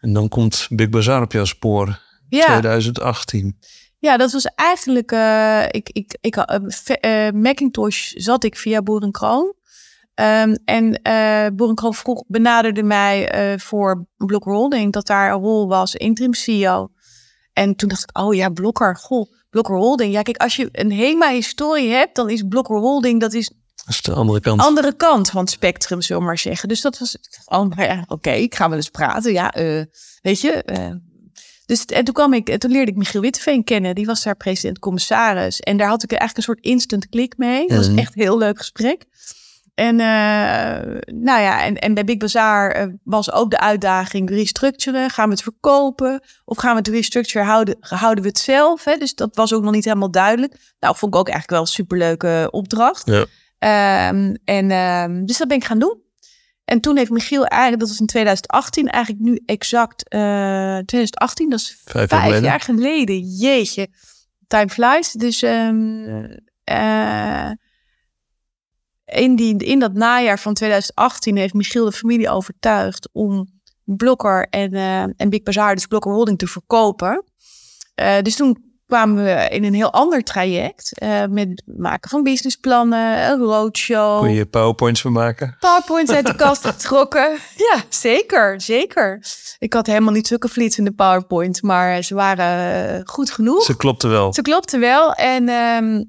[0.00, 2.00] En dan komt Big Bazaar op jouw spoor.
[2.36, 3.58] Ja, 2018.
[3.98, 9.54] ja dat was eigenlijk, eh, ik, ik, ik, eh, eh, Macintosh zat ik via Boerenkroon.
[10.14, 15.68] Ehm, en eh Boerenkroon vroeg, benaderde mij eh, voor Blokker Holding, dat daar een rol
[15.68, 16.88] was, interim CEO.
[17.52, 20.12] En toen dacht ik, oh ja, Blokker, goh, Blokker Holding.
[20.12, 24.02] Ja, kijk, als je een HEMA-historie hebt, dan is Blokker Holding, dat is Dat is
[24.02, 24.60] de andere kant.
[24.60, 26.68] andere kant van het spectrum, zullen we maar zeggen.
[26.68, 29.32] Dus dat was, oh, maar ja, oké, ik ga wel eens praten.
[29.32, 29.82] Ja, eh,
[30.22, 30.50] weet je.
[30.52, 30.90] eh.
[31.72, 33.94] Dus en toen kwam ik, en toen leerde ik Michiel Witteveen kennen.
[33.94, 35.60] Die was daar president-commissaris.
[35.60, 37.66] En daar had ik eigenlijk een soort instant klik mee.
[37.68, 37.98] Dat was Mhm.
[37.98, 39.04] echt een heel leuk gesprek.
[39.74, 45.10] En eh, nou ja, en, en bij Big Bazaar eh, was ook de uitdaging restructuren.
[45.10, 46.20] Gaan we het verkopen?
[46.44, 47.46] Of gaan we het restructuren?
[47.46, 48.84] Houden, houden we het zelf?
[48.84, 48.96] Hè?
[48.96, 50.74] Dus dat was ook nog niet helemaal duidelijk.
[50.80, 53.06] Nou, vond ik ook eigenlijk wel een superleuke opdracht.
[53.06, 53.24] Ja.
[53.58, 56.01] Ehm, en ehm, dus dat ben ik gaan doen.
[56.64, 61.58] En toen heeft Michiel eigenlijk, dat was in 2018, eigenlijk nu exact eh 2018, dat
[61.58, 63.20] is Vijf vijf, jaar jaar, geleden.
[63.20, 63.88] Jeetje,
[64.46, 65.12] time flies.
[65.12, 66.24] Dus ehm,
[66.64, 67.50] eh,
[69.04, 74.72] in, die, in dat najaar van 2018 heeft Michiel de familie overtuigd om Blokker en,
[74.72, 77.24] eh, en Big Bazaar, dus Blokker Holding, te verkopen.
[77.94, 82.22] Eh, dus toen kwamen we in een heel ander traject eh, met het maken van
[82.22, 84.18] businessplannen, een roadshow.
[84.18, 85.56] Kon je powerpoints van maken?
[85.60, 87.38] PowerPoints uit de kast getrokken.
[87.56, 89.24] Ja, zeker, zeker.
[89.58, 93.62] Ik had helemaal niet zulke flitsende PowerPoint, maar ze waren eh, goed genoeg.
[93.62, 94.32] Ze klopte wel.
[94.32, 95.12] Ze klopte wel.
[95.12, 96.04] En ehm,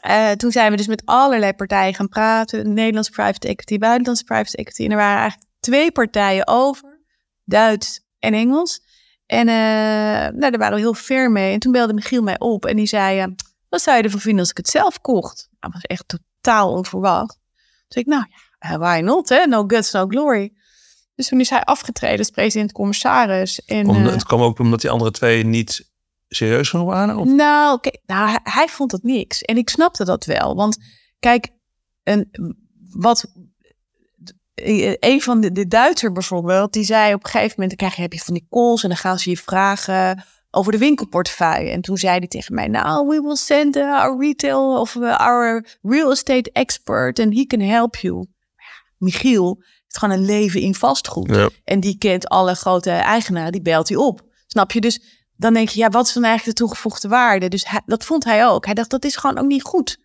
[0.00, 2.74] eh, toen zijn we dus met allerlei partijen gaan praten.
[2.74, 4.84] Nederlandse private equity, buitenlandse private equity.
[4.84, 7.00] En er waren eigenlijk twee partijen over.
[7.44, 8.88] Duits en Engels.
[9.30, 11.52] En eh, nou, daar waren we heel ver mee.
[11.52, 13.18] En toen belde Michiel mij op en die zei...
[13.18, 13.26] eh,
[13.68, 15.48] wat zou je ervan vinden als ik het zelf kocht?
[15.50, 17.38] Nou, dat was echt totaal onverwacht.
[17.58, 18.24] Toen zei ik, nou
[18.58, 19.28] ja, why not?
[19.28, 19.46] Hè?
[19.46, 20.52] No guts, no glory.
[21.14, 23.64] Dus toen is hij afgetreden als president-commissaris.
[23.64, 25.90] En, Om, eh, het kwam ook omdat die andere twee niet
[26.28, 27.18] serieus genoeg waren?
[27.18, 27.26] Of?
[27.26, 27.90] nou, oké.
[28.06, 29.42] nou, hij, hij vond het niks.
[29.42, 30.54] En ik snapte dat wel.
[30.54, 30.78] Want
[31.18, 31.48] kijk,
[32.02, 32.30] een,
[32.90, 33.32] wat,
[35.00, 38.02] een van de, de Duitser bijvoorbeeld, die zei op een gegeven moment, dan krijg je,
[38.02, 41.70] heb je van die calls en dan gaan ze je vragen over de winkelportefeuille.
[41.70, 45.16] En toen zei hij tegen mij, nou, we will send uh, our retail of uh,
[45.16, 48.26] our real estate expert and he can help you.
[48.98, 51.34] Michiel heeft gewoon een leven in vastgoed.
[51.34, 51.48] Ja.
[51.64, 54.22] En die kent alle grote eigenaren, die belt hij op.
[54.46, 54.80] Snap je?
[54.80, 55.00] Dus
[55.36, 57.48] dan denk je, ja, wat is dan eigenlijk de toegevoegde waarde?
[57.48, 58.64] Dus hij, dat vond hij ook.
[58.64, 59.98] Hij dacht, dat is gewoon ook niet goed.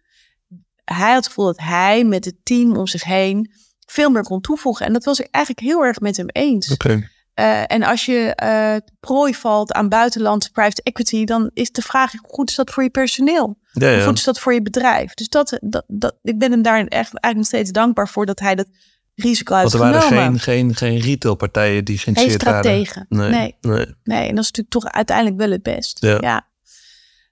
[0.83, 3.51] Hij had het gevoel dat hij met het team om zich heen
[3.85, 4.85] veel meer kon toevoegen.
[4.85, 6.71] En dat was ik eigenlijk heel erg met hem eens.
[6.71, 7.09] Oké.
[7.39, 12.11] Uh, en als je uh, prooi valt aan buitenlandse private equity, dan is de vraag:
[12.11, 13.57] hoe goed is dat voor je personeel?
[13.71, 13.95] Ja, ja.
[13.95, 15.13] Hoe goed is dat voor je bedrijf?
[15.13, 18.39] Dus dat, dat, dat, ik ben hem daar echt eigenlijk nog steeds dankbaar voor dat
[18.39, 18.67] hij dat
[19.15, 22.31] risico Want er waren geen, geen, geen retailpartijen die Geen waren.
[22.31, 23.05] strategen.
[23.09, 23.29] Nee.
[23.29, 23.55] nee.
[23.61, 23.95] nee.
[24.03, 25.97] Nee, en dat is natuurlijk toch uiteindelijk wel het best.
[26.01, 26.47] Ja.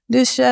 [0.05, 0.45] Dus eh,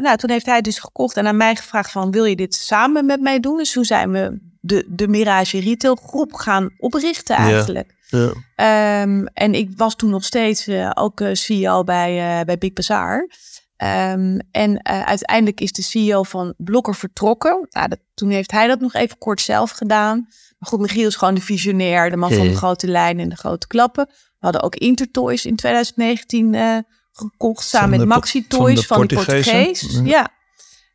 [0.00, 3.06] nou, toen heeft hij dus gekocht en aan mij gevraagd van wil je dit samen
[3.06, 3.56] met mij doen?
[3.56, 7.94] Dus toen zijn we de, de Mirage Retail groep gaan oprichten eigenlijk.
[8.08, 8.32] Ja.
[8.54, 12.72] Ehm, en ik was toen nog steeds eh, ook eh, CEO bij, eh, bij Big
[12.72, 13.28] Bazaar.
[13.76, 17.66] Ehm, en uiteindelijk is de CEO van Blokker vertrokken.
[17.70, 20.26] Nou, dat, toen heeft hij dat nog even kort zelf gedaan.
[20.58, 23.36] Maar goed, Michiel is gewoon de visionair, de man van de grote lijnen en de
[23.36, 24.06] grote klappen.
[24.08, 26.78] We hadden ook Intertoys in 2019 eh,
[27.12, 29.64] gekocht, samen Van met Maxi Toys van van de Portugezen?
[29.64, 30.00] Portugees.
[30.04, 30.28] Ja.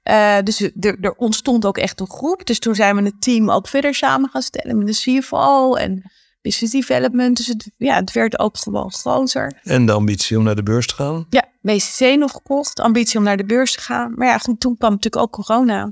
[0.07, 2.45] Eh, dus er, er ontstond ook echt een groep.
[2.45, 6.11] Dus toen zijn we het team ook verder samen gaan stellen met de CFO en
[6.41, 7.37] business development.
[7.37, 9.59] Dus het, ja, het werd ook gewoon groter.
[9.63, 11.25] En de ambitie om naar de beurs te gaan.
[11.29, 12.79] Ja, BCC nog gekocht.
[12.79, 14.13] Ambitie om naar de beurs te gaan.
[14.15, 15.91] Maar ja, goed, toen kwam natuurlijk ook corona.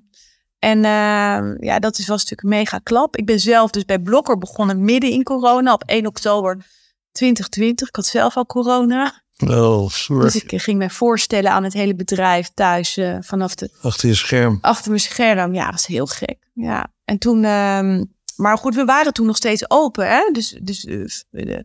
[0.60, 3.18] En eh, ja, dat is, was natuurlijk een mega klap.
[3.18, 6.66] Ik ben zelf dus bij Blokker begonnen midden in corona op 1 oktober
[7.12, 7.88] 2020.
[7.88, 9.24] Ik had zelf al corona.
[9.44, 10.24] Oh, sorry.
[10.24, 14.16] Dus ik ging mij voorstellen aan het hele bedrijf thuis eh, vanaf de Achter je
[14.16, 14.58] scherm.
[14.62, 15.54] achter mijn scherm.
[15.54, 16.38] Ja, dat is heel gek.
[16.54, 16.88] Ja.
[17.06, 18.04] En toen, ehm,
[18.36, 20.08] maar goed, we waren toen nog steeds open.
[20.08, 20.30] Hè?
[20.32, 20.86] Dus, dus
[21.32, 21.60] eh,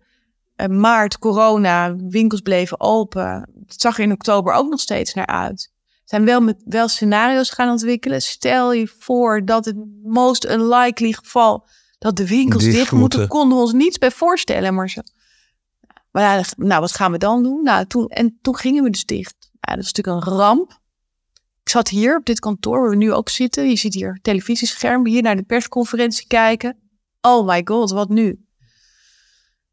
[0.56, 3.50] eh, maart, corona, winkels bleven open.
[3.66, 5.70] Het zag er in oktober ook nog steeds naar uit.
[5.84, 8.22] We zijn wel met wel scenario's gaan ontwikkelen.
[8.22, 13.38] Stel je voor dat het most unlikely geval dat de winkels Dicht dicht, moeten, moeten.
[13.38, 14.74] konden we ons niets bij voorstellen.
[14.74, 15.00] Maar, zo,
[16.10, 17.62] maar ja, nou, wat gaan we dan doen?
[17.62, 19.50] Nou, toen, en toen gingen we dus dicht.
[19.60, 20.78] Ja, dat is natuurlijk een ramp.
[21.62, 23.68] Ik zat hier op dit kantoor waar we nu ook zitten.
[23.68, 26.76] Je ziet hier televisiescherm, hier naar de persconferentie kijken.
[27.20, 28.44] Oh my god, wat nu?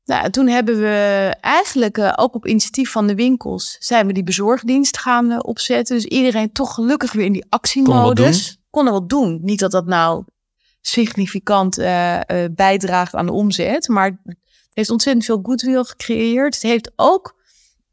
[0.06, 4.14] Nou, en toen hebben we eigenlijk eh, ook op initiatief van de winkels zijn we
[4.14, 5.96] die bezorgdienst gaan opzetten.
[5.96, 8.58] Dus iedereen toch gelukkig weer in die actiemodus.
[8.70, 9.40] Kon er wat doen.
[9.42, 10.24] Niet dat dat nou
[10.82, 14.22] significant eh, eh, bijdraagt aan de omzet, maar
[14.78, 16.54] heeft ontzettend veel goodwill gecreëerd.
[16.54, 17.36] Het heeft ook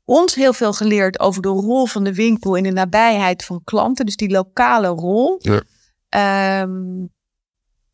[0.04, 4.06] ons heel veel geleerd over de rol van de winkel in de nabijheid van klanten.
[4.06, 5.38] Dus die lokale rol.
[5.38, 5.62] Ja.
[6.08, 6.98] Ehm,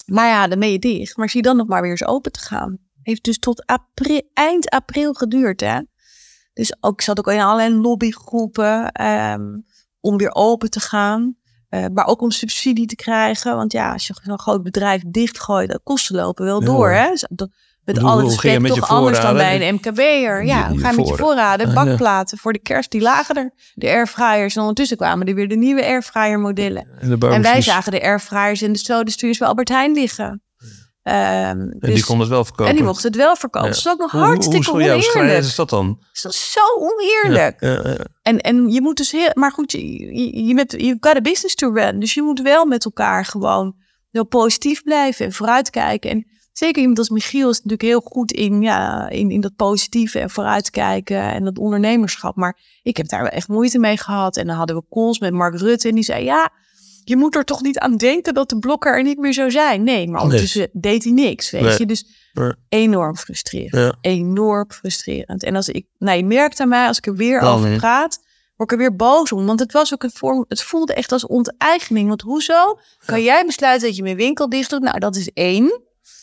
[0.06, 1.16] maar ja, dan ben je dicht.
[1.16, 2.78] Maar zie dan nog maar weer eens open te gaan.
[3.02, 5.60] Heeft dus tot april, eind april geduurd.
[5.60, 5.80] Hè?
[6.52, 9.58] Dus ook, ik zat ook in allerlei lobbygroepen ehm,
[10.00, 11.36] om weer open te gaan.
[11.68, 13.56] Eh, maar ook om subsidie te krijgen.
[13.56, 16.66] Want ja, als je zo'n groot bedrijf dichtgooit, de kosten lopen wel Ja.
[16.66, 16.90] door.
[16.90, 17.08] Hè?
[17.08, 17.50] Dus dat-
[17.84, 20.44] met Hoe- alle hoe respect met toch anders dan bij een MKB'er.
[20.44, 21.68] Ja, hoe ga je met je voorraden?
[21.68, 21.74] Ah.
[21.74, 23.52] Bakplaten voor de kerst, die lagen er.
[23.74, 24.54] De airfryers.
[24.54, 26.88] En ondertussen kwamen er weer de nieuwe airfryer modellen.
[27.20, 30.42] En, wij zagen de airfryers en de sodastuurs bij Albert Heijn liggen.
[31.02, 32.70] Ehm, En die dus- konden het wel verkopen.
[32.70, 33.68] en die mochten het wel verkopen.
[33.68, 33.74] Ja.
[33.74, 35.02] Dus dat is ook nog Hoe- hoe- hartstikke hoe, oneerlijk.
[35.02, 35.98] schrijven is dat dan?
[36.22, 37.60] Dat is zo oneerlijk.
[37.60, 38.04] Ja, ja, ja.
[38.22, 39.30] En, en je moet dus heel...
[39.34, 42.00] Maar goed, je, je, je you've got a business to run.
[42.00, 43.74] Dus je moet wel met elkaar gewoon
[44.10, 46.10] heel positief blijven en vooruitkijken.
[46.10, 50.18] En zeker iemand als Michiel is natuurlijk heel goed in, ja, in, in dat positieve
[50.18, 52.36] en vooruitkijken en dat ondernemerschap.
[52.36, 54.36] Maar ik heb daar wel echt moeite mee gehad.
[54.36, 56.50] En dan hadden we calls met Mark Rutte en die zei, ja,
[57.04, 59.82] je moet er toch niet aan denken dat de blokker er niet meer zou zijn.
[59.82, 61.78] Nee, maar ondertussen deed hij niks, weet Nee.
[61.78, 61.86] je.
[61.86, 62.52] Dus Nee.
[62.68, 63.74] enorm frustrerend.
[63.74, 64.10] Ja.
[64.10, 65.42] Enorm frustrerend.
[65.42, 68.18] En als ik, nou, je merkt aan mij, als ik er weer over praat,
[68.56, 69.46] word ik er weer boos om.
[69.46, 72.08] Want het was ook een vorm, het voelde echt als onteigening.
[72.08, 74.82] Want hoezo kan jij besluiten dat je mijn winkel dicht doet?
[74.82, 75.80] Nou, dat is één.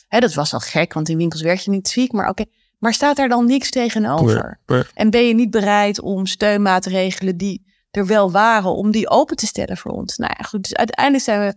[0.08, 2.12] Hè, dat was al gek, want in winkels werd je niet ziek.
[2.12, 2.46] Maar oké,
[2.78, 4.60] maar staat daar dan niks tegenover?
[4.65, 4.88] Nee, nee.
[4.93, 9.46] En ben je niet bereid om steunmaatregelen die er wel waren, om die open te
[9.46, 10.17] stellen voor ons?
[10.17, 10.63] Nou ja, goed.
[10.63, 11.56] Dus uiteindelijk zijn we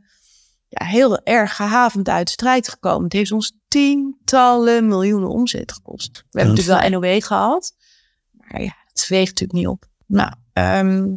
[0.68, 3.04] ja, heel erg gehavend uit de strijd gekomen.
[3.04, 6.24] Het heeft ons tientallen miljoenen omzet gekost.
[6.30, 7.74] We hebben natuurlijk wel NOW gehad.
[8.30, 9.84] Maar ja, het zweegt natuurlijk niet op.
[10.06, 11.14] Nou, ehm,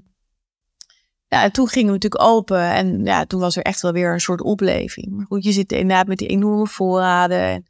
[1.34, 2.72] ja, en toen gingen we natuurlijk open.
[2.72, 5.10] En ja, toen was er echt wel weer een soort opleving.
[5.10, 7.40] Maar goed, je zit inderdaad met die enorme voorraden.
[7.40, 7.66] En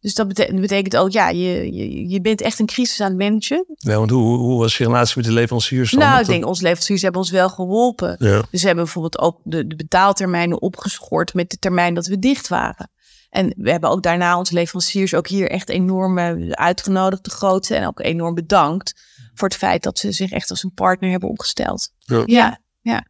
[0.00, 3.18] dus dat betekent, betekent ook, ja, je, je, je bent echt een crisis aan het
[3.18, 3.64] managen.
[3.74, 6.00] Ja, want hoe, hoe was je relatie met de leveranciers dan?
[6.00, 8.16] Nou, ik denk, onze leveranciers hebben ons wel geholpen.
[8.18, 8.42] Ja.
[8.50, 12.48] Dus we hebben bijvoorbeeld ook de, de betaaltermijnen opgeschort met de termijn dat we dicht
[12.48, 12.90] waren.
[13.30, 17.74] En we hebben ook daarna onze leveranciers ook hier echt enorm eh, uitgenodigd, de grootste.
[17.74, 18.94] En ook enorm bedankt
[19.34, 21.90] voor het feit dat ze zich echt als een partner hebben opgesteld.
[21.98, 22.22] Ja.
[22.26, 22.60] ja.
[22.90, 23.04] Ja.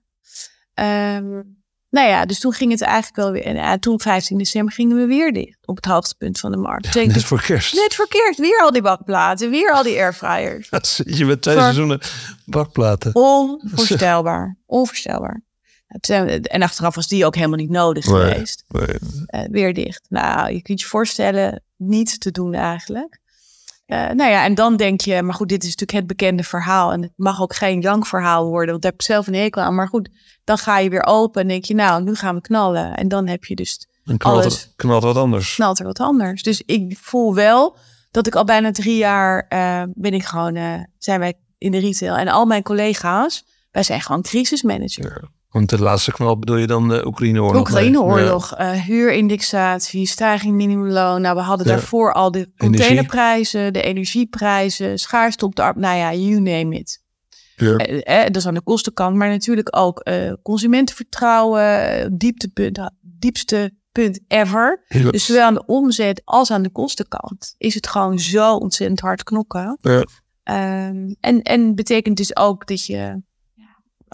[0.74, 1.42] Ehm,
[1.90, 3.44] nou ja, dus toen ging het eigenlijk wel weer.
[3.44, 6.56] En eh, toen 15 december gingen we weer dicht op het hoogste punt van de
[6.56, 6.94] markt.
[6.94, 7.74] Net voor kerst.
[7.74, 10.68] Net verkeerd, weer al die bakplaten, weer al die airfryers.
[10.70, 12.00] Dan zit je met twee Voor- seizoenen
[12.44, 13.14] bakplaten.
[13.14, 14.56] Onvoorstelbaar.
[14.66, 15.40] Onvoorstelbaar.
[16.42, 18.32] En achteraf was die ook helemaal niet nodig Nee.
[18.32, 18.64] geweest.
[18.68, 18.86] Nee.
[19.26, 20.06] Eh, weer dicht.
[20.08, 23.18] Nou, je kunt je voorstellen, niet te doen eigenlijk.
[23.86, 26.92] Eh, nou ja, en dan denk je, maar goed, dit is natuurlijk het bekende verhaal.
[26.92, 29.74] En het mag ook geen jankverhaal worden, want daar heb ik zelf een hekel aan.
[29.74, 30.08] Maar goed,
[30.44, 32.94] dan ga je weer open en denk je, nou, nu gaan we knallen.
[32.94, 34.62] En dan heb je dus Dan knalt, alles.
[34.64, 35.54] er, knalt wat anders.
[35.54, 36.42] knalt er wat anders.
[36.42, 37.76] Dus ik voel wel
[38.10, 41.78] dat ik al bijna drie jaar eh, ben ik gewoon, eh, zijn wij in de
[41.78, 42.16] retail.
[42.16, 45.18] En al mijn collega's, wij zijn gewoon crisismanager.
[45.22, 45.28] Ja.
[45.56, 47.60] Want de laatste knal bedoel je dan de Oekraïne-oorlog?
[47.60, 51.20] Oekraïne-oorlog, eh, huurindexatie, stijging minimumloon.
[51.20, 51.72] Nou, we hadden Ja.
[51.72, 55.84] daarvoor al de containerprijzen, de energieprijzen, schaarste op de arbeid.
[55.86, 57.02] Nou ja, you name it.
[57.56, 57.76] Ja.
[57.76, 64.20] Eh, eh, dat is aan de kostenkant, maar natuurlijk ook eh, consumentenvertrouwen, dieptepunt, diepste punt
[64.28, 64.84] ever.
[64.88, 65.10] Ja.
[65.10, 69.22] Dus zowel aan de omzet als aan de kostenkant is het gewoon zo ontzettend hard
[69.22, 69.78] knokken.
[69.80, 70.04] Ja.
[70.42, 73.22] Ehm, en, en betekent dus ook dat je,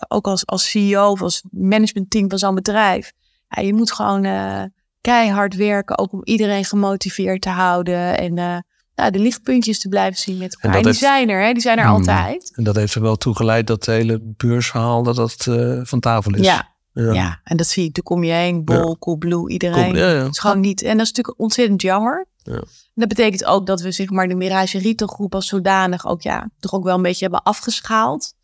[0.08, 3.12] ook als, als CEO of als managementteam van zo'n bedrijf,
[3.48, 4.62] ja, je moet gewoon eh,
[5.00, 8.56] keihard werken, ook om iedereen gemotiveerd te houden en eh,
[8.94, 10.70] nou, de lichtpuntjes te blijven zien met elkaar.
[10.70, 11.52] dat En, die heeft- zijn er, hè?
[11.52, 11.94] die zijn er Hmm.
[11.94, 12.52] altijd.
[12.56, 16.00] En dat heeft er wel toe geleid dat het hele beursverhaal dat dat eh, van
[16.00, 16.44] tafel is.
[16.46, 17.12] Ja, ja.
[17.12, 17.40] ja.
[17.44, 19.94] en dat zie je, toen kom je heen, Bol, Coolblue, iedereen.
[19.94, 20.22] Ja, ja.
[20.22, 20.82] Het is gewoon niet.
[20.82, 22.26] En dat is natuurlijk ontzettend jammer.
[22.42, 22.62] Ja.
[22.94, 26.48] Dat betekent ook dat we zeg maar de Mirage Retail groep als zodanig ook ja,
[26.60, 28.34] toch ook wel een beetje hebben afgeschaald.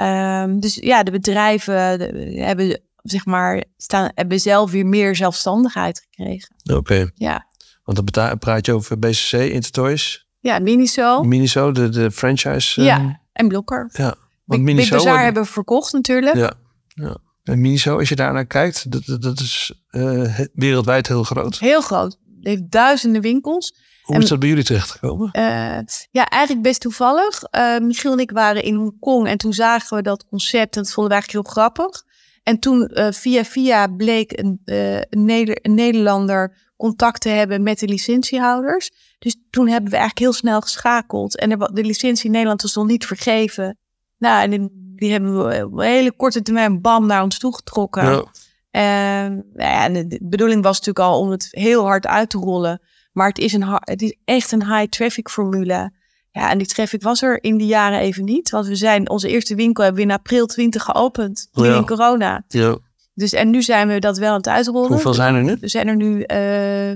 [0.00, 6.06] Ehm, dus ja, de bedrijven de- hebben zeg maar staan, hebben zelf weer meer zelfstandigheid
[6.10, 6.54] gekregen.
[6.72, 7.10] Oké.
[7.14, 7.46] Ja,
[7.84, 11.22] Want dan praat je over BCC, Intertoys, ja Miniso.
[11.22, 12.82] Miniso, de, de franchise.
[12.82, 13.88] Ja, en Blokker.
[13.92, 14.14] ja.
[14.44, 14.96] Want Big Miniso...
[14.96, 16.36] Bazaar hebben we verkocht natuurlijk.
[16.36, 16.52] Ja,
[16.88, 17.16] ja.
[17.42, 21.58] En Miniso, als je daar naar kijkt, dat, dat, dat is eh, wereldwijd heel groot.
[21.58, 22.18] Heel groot.
[22.36, 23.74] Het heeft duizenden winkels.
[24.14, 25.30] Hoe is dat bij jullie terechtgekomen?
[25.32, 25.78] Eh,
[26.10, 27.42] ja, eigenlijk best toevallig.
[27.42, 30.92] Eh, Michiel en ik waren in Hongkong en toen zagen we dat concept en dat
[30.92, 32.02] vonden we eigenlijk heel grappig.
[32.42, 37.78] En toen eh, via via bleek een, een, Neder- een Nederlander contact te hebben met
[37.78, 38.90] de licentiehouders.
[39.18, 41.36] Dus toen hebben we eigenlijk heel snel geschakeld.
[41.38, 43.78] En er, de licentie in Nederland was nog niet vergeven.
[44.18, 48.04] Nou, en die- die hebben we op een hele korte termijn bam naar ons toegetrokken.
[48.04, 48.24] Ja.
[48.70, 52.30] En, nou ja, en de, de bedoeling was natuurlijk al om het heel hard uit
[52.30, 52.80] te rollen.
[53.12, 55.92] Maar het is, een, het is echt een high traffic formule.
[56.32, 58.50] Ja, en die traffic was er in die jaren even niet.
[58.50, 61.48] Want we zijn, onze eerste winkel hebben we in april 20 geopend.
[61.52, 61.78] Midden Ja.
[61.78, 62.44] in corona.
[62.48, 62.78] ja.
[63.14, 64.88] Dus, en nu zijn we dat wel aan het uitrollen.
[64.88, 65.56] Hoeveel zijn er nu?
[65.60, 66.92] Er zijn er nu eh,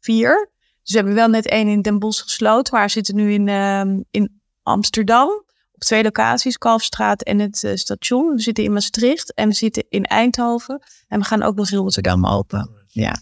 [0.00, 0.50] vier.
[0.82, 2.74] Dus we hebben wel net één in Den Bosch gesloten.
[2.74, 5.28] Maar we zitten nu in, ehm, in Amsterdam.
[5.72, 6.58] Op twee locaties.
[6.58, 8.34] Kalfstraat en het eh, station.
[8.34, 9.34] We zitten in Maastricht.
[9.34, 10.82] En we zitten in Eindhoven.
[11.08, 12.70] En we gaan ook nog in Rotterdam open.
[12.88, 13.16] Ja.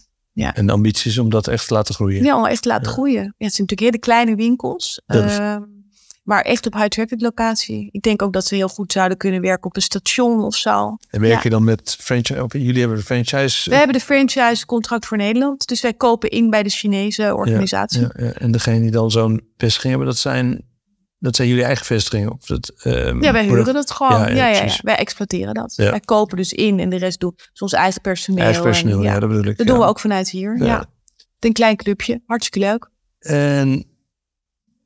[0.47, 2.23] En de ambitie is om dat echt te laten groeien.
[2.23, 2.91] Ja, om echt te laten Ja.
[2.93, 3.21] groeien.
[3.23, 5.01] Ja, het zijn natuurlijk hele kleine winkels.
[5.07, 5.61] Is- ehm,
[6.23, 7.89] maar echt op high traffic locatie.
[7.91, 10.97] Ik denk ook dat we heel goed zouden kunnen werken op een station of zo.
[11.09, 11.39] En werk Ja.
[11.43, 12.45] je dan met franchise?
[12.57, 13.69] Jullie hebben een franchise.
[13.69, 15.67] We hebben de franchise contract voor Nederland.
[15.67, 18.01] Dus wij kopen in bij de Chinese organisatie.
[18.01, 18.31] Ja, ja.
[18.33, 20.61] En degene die dan zo'n vestiging hebben, dat zijn,
[21.19, 22.31] dat zijn jullie eigen vestigingen?
[22.31, 24.35] Of dat, ehm, Ja, wij huren dat gewoon.
[24.35, 24.77] Ja, Ja.
[24.81, 25.75] Wij exploiteren dat.
[25.75, 28.43] Wij kopen dus in en de rest doen dus ons eigen personeel.
[28.43, 29.57] Eigen personeel, en, ja, dat bedoel ik.
[29.57, 30.63] Dat doen we ook vanuit hier.
[30.63, 30.85] Ja.
[31.39, 32.21] Een klein clubje.
[32.25, 32.89] Hartstikke leuk.
[33.19, 33.85] En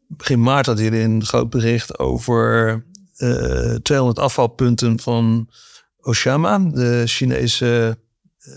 [0.08, 5.50] begin maart had jullie een groot bericht over eh 200 afvalpunten van
[5.98, 7.98] Oshama, de Chinese
[8.38, 8.54] eh,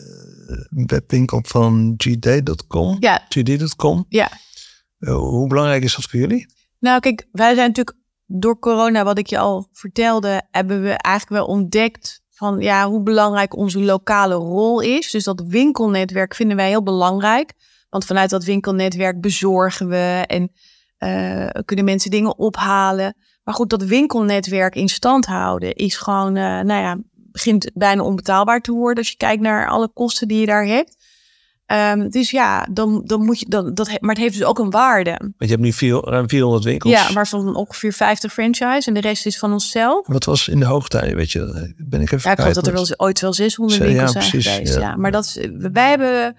[0.87, 2.97] webwinkel van gd.com.
[3.01, 4.07] Ja, gd.com.
[4.09, 4.31] Ja.
[4.99, 6.55] Eh, hoe belangrijk is dat voor jullie?
[6.87, 7.97] Nou, kijk, wij zijn natuurlijk
[8.27, 13.03] door corona, wat ik je al vertelde, hebben we eigenlijk wel ontdekt van ja, hoe
[13.03, 15.11] belangrijk onze lokale rol is.
[15.11, 17.53] Dus dat winkelnetwerk vinden wij heel belangrijk.
[17.89, 20.53] Want vanuit dat winkelnetwerk bezorgen we en
[20.97, 23.17] eh, kunnen mensen dingen ophalen.
[23.45, 28.61] Maar goed, dat winkelnetwerk in stand houden is gewoon, eh, nou ja, begint bijna onbetaalbaar
[28.61, 30.96] te worden als je kijkt naar alle kosten die je daar hebt.
[31.67, 34.71] Ehm, dus ja, dan, dan moet je dan, dat, maar het heeft dus ook een
[34.71, 35.11] waarde.
[35.19, 36.93] Want je hebt nu vier, ruim 400 winkels.
[36.93, 40.07] Ja, maar van ongeveer 50 franchise en de rest is van onszelf.
[40.07, 41.75] Wat was in de hoogtij, weet je?
[41.77, 44.13] Ben ik even Ja, ik geloof kwijt, dat er wel ooit wel 600 Ja, winkels
[44.13, 44.75] zijn precies, geweest.
[44.75, 44.81] ja.
[44.81, 44.97] Ja.
[44.97, 46.37] Maar dat is, wij hebben,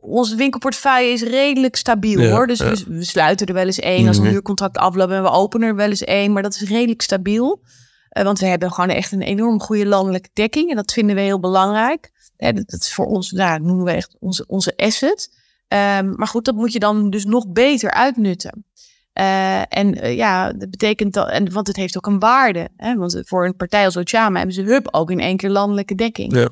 [0.00, 2.46] onze winkelportefeuille is redelijk stabiel hoor.
[2.46, 4.32] Dus we, sluiten er wel eens één als een Mhm.
[4.32, 6.32] huurcontract afloopt en we openen er wel eens één.
[6.32, 7.60] Maar dat is redelijk stabiel.
[8.08, 10.70] Eh, want we hebben gewoon echt een enorm goede landelijke dekking.
[10.70, 12.10] En dat vinden we heel belangrijk.
[12.40, 15.30] Dat, is voor ons, dat noemen we echt onze, onze asset.
[15.68, 18.64] Ehm, maar goed, dat moet je dan dus nog beter uitnutten.
[19.12, 22.68] Eh, en eh, ja, dat betekent dat, en, want het heeft ook een waarde.
[22.76, 22.94] Hè?
[22.94, 26.34] Want voor een partij als Ochama hebben ze hub ook in één keer landelijke dekking.
[26.34, 26.48] Ja.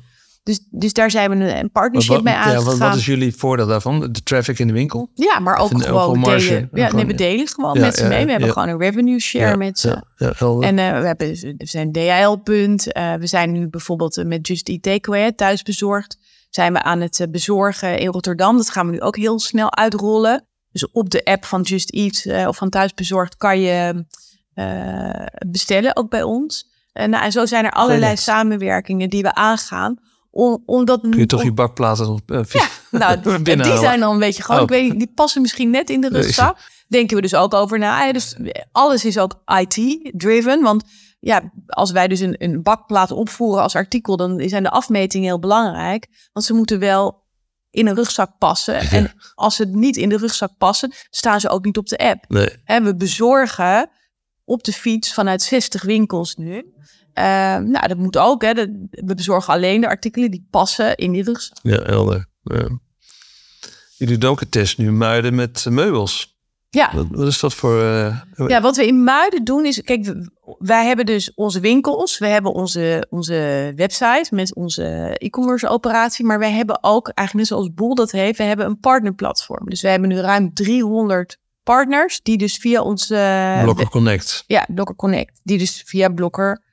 [0.49, 2.65] Dus, dus daar zijn we een, partnership wat- mee ja, aangegaan.
[2.65, 3.99] wat, wat is jullie voordeel daarvan?
[4.11, 5.09] De traffic in de winkel?
[5.13, 6.69] Ja, maar ook En gewoon delen.
[6.73, 8.25] Ja, Ja, nee, we delen gewoon Ja, met ze ja, mee.
[8.25, 8.53] We hebben ja.
[8.53, 9.87] gewoon een revenue share ja, met ze.
[10.15, 10.59] Ja, ja.
[10.59, 11.27] En eh, we, hebben,
[11.57, 12.91] we zijn DHL-punt.
[12.91, 16.17] Eh, we zijn nu bijvoorbeeld met Just Eat Takeaway, thuisbezorgd.
[16.49, 18.57] Zijn we aan het eh, bezorgen in Rotterdam.
[18.57, 20.47] Dat gaan we nu ook heel snel uitrollen.
[20.71, 24.05] Dus op de app van Just Eat of van Thuisbezorgd kan je
[25.47, 26.67] bestellen, ook bij ons.
[26.99, 29.97] Eh, nou, en zo zijn er allerlei samenwerkingen die we aangaan
[30.31, 32.67] Om, omdat, Kun je toch om- je bakplaten op uh, Ja,
[32.99, 34.57] nou, die zijn dan een beetje gewoon.
[34.59, 34.63] Oh.
[34.63, 36.57] Ik weet niet, die passen misschien net in de rugzak.
[36.87, 38.11] Denken we dus ook over na.
[38.11, 38.35] Dus
[38.71, 40.61] alles is ook IT-driven.
[40.61, 40.83] Want
[41.19, 45.39] ja, als wij dus een, een bakplaat opvoeren als artikel, dan zijn de afmetingen heel
[45.39, 46.07] belangrijk.
[46.33, 47.23] Want ze moeten wel
[47.71, 48.75] in een rugzak passen.
[48.79, 52.25] En als ze niet in de rugzak passen, staan ze ook niet op de app.
[52.27, 53.89] Nee, Hè, we bezorgen
[54.45, 56.73] op de fiets vanuit 60 winkels nu.
[57.19, 57.25] Eh,
[57.57, 58.41] nou, dat moet ook.
[58.41, 58.53] Hè.
[58.53, 61.57] Dat- We bezorgen alleen de artikelen die passen in die rugzak.
[61.61, 62.25] ja, helder.
[62.43, 62.67] Ja.
[63.97, 66.37] Jullie doen ook een test nu in Muiden met eh, meubels.
[66.69, 66.91] Ja.
[66.95, 67.81] Wat, wat is dat voor...
[67.83, 70.13] eh, Ja, wat we in Muiden doen is, kijk,
[70.59, 76.39] wij hebben dus onze winkels, we hebben onze, onze website met onze e-commerce operatie, maar
[76.39, 79.69] wij hebben ook, eigenlijk net zoals Boel dat heeft, we hebben een partnerplatform.
[79.69, 84.43] Dus we hebben nu ruim 300 partners die dus via onze Blokker Connect.
[84.47, 86.63] ja, Blokker Connect, die dus via Blokker eh,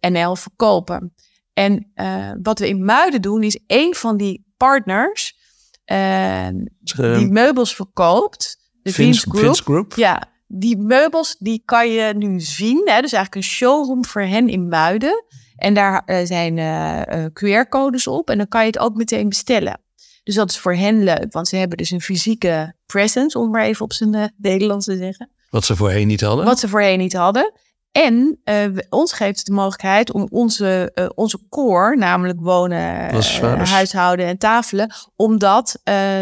[0.00, 1.14] NL verkopen.
[1.52, 5.38] En eh, wat we in Muiden doen is één van die partners
[5.84, 6.48] eh,
[6.94, 9.44] die meubels verkoopt, de Vince Group.
[9.44, 9.94] Vince Group.
[9.96, 12.76] Ja, die meubels die kan je nu zien.
[12.76, 13.00] Hè?
[13.00, 15.24] Dus eigenlijk een showroom voor hen in Muiden.
[15.56, 18.30] En daar eh, zijn eh, eh, QR-codes op.
[18.30, 19.80] En dan kan je het ook meteen bestellen.
[20.22, 21.32] Dus dat is voor hen leuk.
[21.32, 24.96] Want ze hebben dus een fysieke presence, om maar even op zijn eh, Nederlands te
[24.96, 25.30] zeggen.
[25.50, 26.44] Wat ze voorheen niet hadden.
[26.44, 27.52] Wat ze voorheen niet hadden.
[27.92, 33.14] En eh, ons geeft het de mogelijkheid om onze, eh, onze core, namelijk wonen, eh,
[33.14, 35.80] dus- huishouden en tafelen, om dat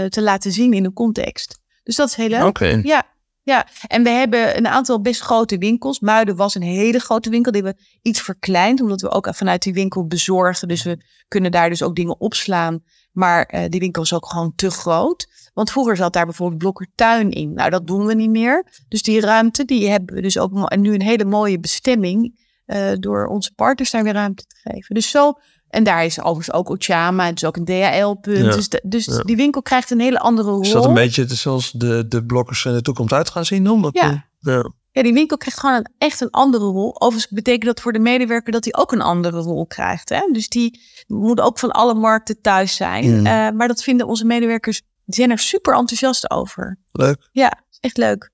[0.08, 1.60] te laten zien in een context.
[1.82, 2.44] Dus dat is heel leuk.
[2.44, 2.80] Oké.
[2.82, 3.06] Ja,
[3.42, 6.00] ja, en we hebben een aantal best grote winkels.
[6.00, 7.52] Muiden was een hele grote winkel.
[7.52, 10.68] Die hebben we iets verkleind, omdat we ook vanuit die winkel bezorgen.
[10.68, 10.98] Dus we
[11.28, 12.82] kunnen daar dus ook dingen opslaan.
[13.12, 15.26] Maar eh, die winkel is ook gewoon te groot.
[15.54, 17.52] Want vroeger zat daar bijvoorbeeld Blokkertuin in.
[17.52, 18.66] Nou, dat doen we niet meer.
[18.88, 22.46] Dus die ruimte, die hebben we dus ook nu een hele mooie bestemming.
[22.68, 24.94] eh, door onze partners daar weer ruimte te geven.
[24.94, 25.32] Dus zo,
[25.68, 27.26] en daar is overigens ook Ochama.
[27.26, 28.44] Het is ook een DHL-punt.
[28.44, 29.22] Ja, Dus, de- dus ja.
[29.22, 30.60] die winkel krijgt een hele andere rol.
[30.60, 33.68] Is dat een beetje zoals de, de blokkers in de toekomst uit gaan zien?
[33.70, 34.26] Omdat Ja.
[34.40, 34.72] de-.
[34.98, 37.00] Ja, die winkel krijgt gewoon een, echt een andere rol.
[37.00, 40.08] Overigens betekent dat voor de medewerker dat hij ook een andere rol krijgt.
[40.08, 40.28] Hè?
[40.32, 43.04] Dus die moet ook van alle markten thuis zijn.
[43.04, 43.26] Mm.
[43.26, 46.78] Eh, maar dat vinden onze medewerkers, die zijn er super enthousiast over.
[46.92, 47.28] Leuk.
[47.32, 48.30] Ja, echt leuk.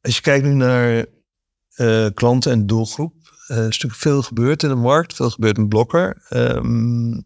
[0.00, 1.06] Als je kijkt nu naar
[1.74, 3.14] eh, klanten en doelgroep.
[3.46, 5.14] eh, is natuurlijk veel gebeurd in de markt.
[5.14, 6.24] Veel gebeurd met blokker.
[6.28, 7.20] Ehm,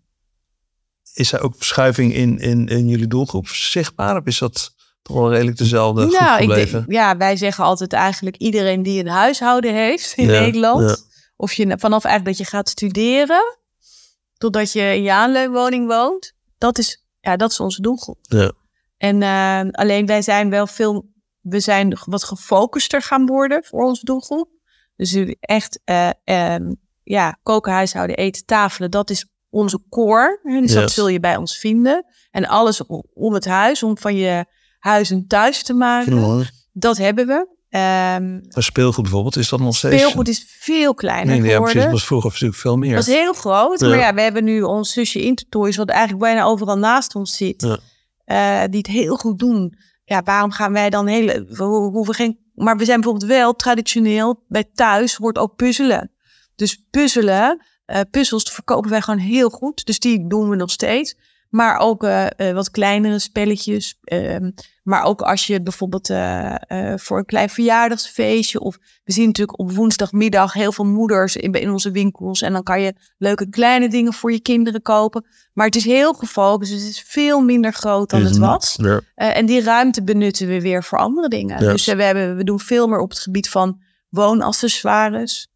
[1.15, 4.17] is er ook verschuiving in, in, in jullie doelgroep zichtbaar?
[4.17, 4.75] Of is dat
[5.09, 6.85] toch wel redelijk dezelfde nou, gebleven?
[6.89, 10.89] ja, wij zeggen altijd eigenlijk iedereen die een huishouden heeft in Ja, Nederland.
[10.91, 10.97] ja.
[11.37, 13.57] Of je vanaf eigenlijk dat je gaat studeren,
[14.39, 16.33] totdat je in je aanleunwoning woont.
[16.59, 18.19] Dat is, ja, dat is onze doelgroep.
[18.23, 18.53] Ja.
[18.97, 24.05] En eh, alleen wij zijn wel veel, we zijn wat gefocuster gaan worden voor onze
[24.05, 24.49] doelgroep.
[24.97, 30.41] Dus echt, eh, ehm, ja, koken, huishouden, eten, tafelen, dat is onze core.
[30.43, 30.73] Dus Yes.
[30.73, 32.05] dat zul je bij ons vinden.
[32.31, 34.45] En alles om het huis, om van je
[34.79, 37.57] huis een thuis te maken, dat hebben we.
[37.69, 39.97] Ehm, Maar speelgoed bijvoorbeeld, is dat nog steeds?
[40.03, 41.91] speelgoed is veel kleiner Nee, nee, ja, precies.
[41.91, 42.95] was vroeger natuurlijk veel meer.
[42.95, 43.81] Dat is heel groot.
[43.81, 43.89] Ja.
[43.89, 47.63] Maar ja, we hebben nu ons zusje Intertoys, wat eigenlijk bijna overal naast ons zit.
[47.63, 47.79] Ja.
[48.25, 49.75] eh, die het heel goed doen.
[50.05, 51.45] Ja, waarom gaan wij dan hele...
[51.49, 52.39] We ho- hoeven geen...
[52.55, 56.11] Maar we zijn bijvoorbeeld wel traditioneel, bij thuis hoort ook puzzelen.
[56.57, 59.85] Dus puzzelen, eh, puzzels verkopen wij gewoon heel goed.
[59.87, 61.17] Dus die doen we nog steeds.
[61.49, 63.99] Maar ook eh, eh, wat kleinere spelletjes.
[64.05, 64.51] ehm,
[64.83, 66.55] maar ook als je bijvoorbeeld eh,
[66.97, 68.61] voor een klein verjaardagsfeestje.
[68.61, 72.43] Of we zien natuurlijk op woensdagmiddag heel veel moeders in, in onze winkels.
[72.43, 75.27] En dan kan je leuke kleine dingen voor je kinderen kopen.
[75.53, 76.71] Maar het is heel gefocust.
[76.71, 78.79] Dus het is veel minder groot dan het was.
[78.81, 79.01] Ja.
[79.15, 81.59] En die ruimte benutten we weer voor andere dingen.
[81.59, 85.49] Dus we, hebben, we doen veel meer op het gebied van woonaccessoires.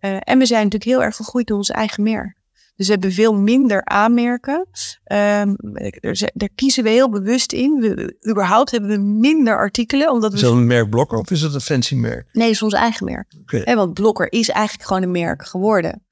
[0.00, 2.35] En we zijn natuurlijk heel erg gegroeid door ons eigen merk.
[2.76, 4.66] Dus we hebben veel minder aanmerken.
[5.04, 5.54] Ehm,
[6.00, 7.80] er, z- daar kiezen we heel bewust in.
[7.80, 10.10] We, überhaupt hebben we minder artikelen.
[10.10, 12.28] Omdat we Is dat een merk blokker of is het een fancy merk?
[12.32, 13.32] Nee, het is ons eigen merk.
[13.76, 16.04] Want Blokker is eigenlijk gewoon een merk geworden.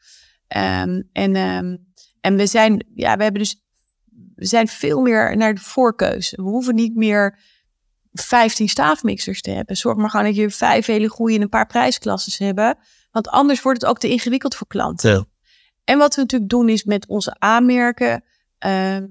[0.49, 1.77] Ehm, en, ehm,
[2.21, 3.62] en we zijn, ja, we hebben dus,
[4.35, 6.37] we zijn veel meer naar de voorkeuze.
[6.37, 7.39] We hoeven niet meer
[8.12, 9.77] 15 staafmixers te hebben.
[9.77, 12.79] Zorg maar gewoon dat je vijf hele goede en een paar prijsklasses hebben.
[13.11, 15.11] Want anders wordt het ook te ingewikkeld voor klanten.
[15.11, 15.25] Ja.
[15.85, 18.24] En wat we natuurlijk doen is met onze aanmerken.
[18.59, 19.07] ehm,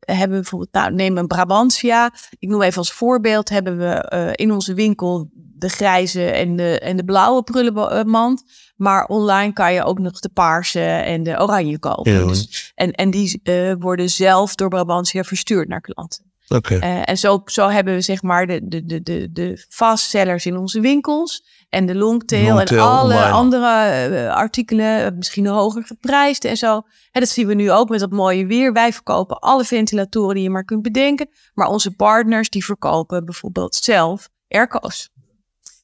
[0.00, 2.12] hebben we bijvoorbeeld, nou, neem een Brabantia.
[2.38, 6.78] Ik noem even als voorbeeld, hebben we eh, in onze winkel de grijze en de,
[6.78, 8.42] en de blauwe prullenmand.
[8.76, 12.12] Maar online kan je ook nog de paarse en de oranje kopen.
[12.12, 12.26] Ja.
[12.26, 16.27] Dus, en, en die eh, worden zelf door Brabantia verstuurd naar klanten.
[16.48, 16.78] Oké.
[16.78, 20.56] Eh, en zo, zo hebben we zeg maar de, de, de, de, de fastsellers in
[20.56, 21.44] onze winkels.
[21.68, 23.30] En de longtail, Longtail en alle online.
[23.30, 26.82] andere eh, artikelen, eh, misschien hoger geprijsd en zo.
[27.10, 28.72] En dat zien we nu ook met dat mooie weer.
[28.72, 31.28] Wij verkopen alle ventilatoren die je maar kunt bedenken.
[31.54, 35.10] Maar onze partners die verkopen bijvoorbeeld zelf airco's.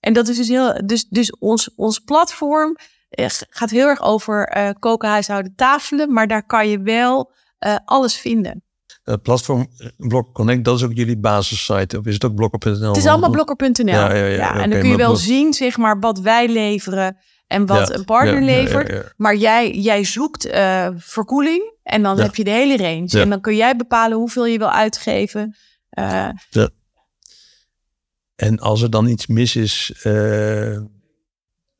[0.01, 0.87] En dat is dus heel.
[0.87, 2.77] Dus, dus ons, ons platform
[3.49, 6.13] gaat heel erg over koken, huishouden, tafelen.
[6.13, 7.33] Maar daar kan je wel
[7.85, 8.64] alles vinden.
[9.05, 11.99] Het platform eh, Blokker Connect, dat is ook jullie basissite.
[11.99, 12.89] Of is het ook blokker.nl?
[12.89, 13.87] Het is allemaal blokker.nl.
[13.87, 17.17] Ja, ja, ja, en dan kun je wel blok- zien, zeg maar, wat wij leveren
[17.47, 18.89] en wat Ja, een partner ja, levert.
[18.89, 19.03] ja.
[19.17, 23.21] Maar jij, jij zoekt eh, verkoeling en dan heb je de hele range.
[23.21, 25.57] En dan kun jij bepalen hoeveel je wil uitgeven.
[25.91, 26.29] Eh,
[28.37, 30.77] En als er dan iets mis is eh,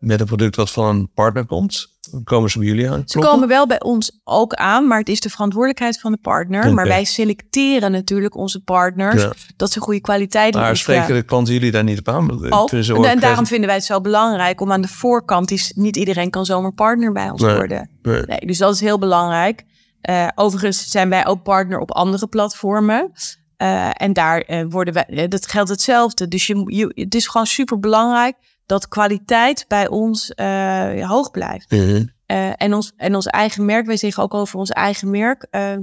[0.05, 1.93] met een product wat van een partner komt,
[2.25, 3.03] komen ze bij jullie aan.
[3.07, 6.75] ze komen wel bij ons ook aan, maar het is de verantwoordelijkheid van de partner.
[6.75, 9.33] Maar wij selecteren natuurlijk onze partners Ja.
[9.57, 10.95] dat ze goede kwaliteit Maar leveren.
[10.95, 12.31] spreken de klanten jullie daar niet op aan?
[12.31, 12.71] Ook.
[12.73, 15.73] En, ook, en daarom eh, vinden wij het zo belangrijk om aan de voorkant, is,
[15.77, 17.55] niet iedereen kan zomaar partner bij ons Nee.
[17.55, 17.91] worden.
[18.03, 18.23] nee.
[18.27, 19.65] Nee, dus dat is heel belangrijk.
[20.01, 23.13] Eh, overigens zijn wij ook partner op andere platformen.
[23.57, 26.29] Eh, en daar eh, worden wij, eh, dat geldt hetzelfde.
[26.29, 28.37] Dus je, je, het is gewoon super belangrijk
[28.67, 31.71] dat kwaliteit bij ons eh, hoog blijft.
[31.71, 32.07] Mhm.
[32.27, 35.77] Eh, en, ons, en ons eigen merk, wij zeggen ook over ons eigen merk, eh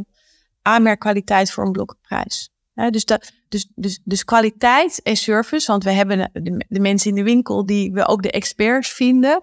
[0.61, 2.49] aanmerkkwaliteit voor een blokprijs.
[2.89, 7.15] Dus, dat, dus, dus, dus kwaliteit en service, want we hebben de, de mensen in
[7.15, 9.41] de winkel die we ook de experts vinden.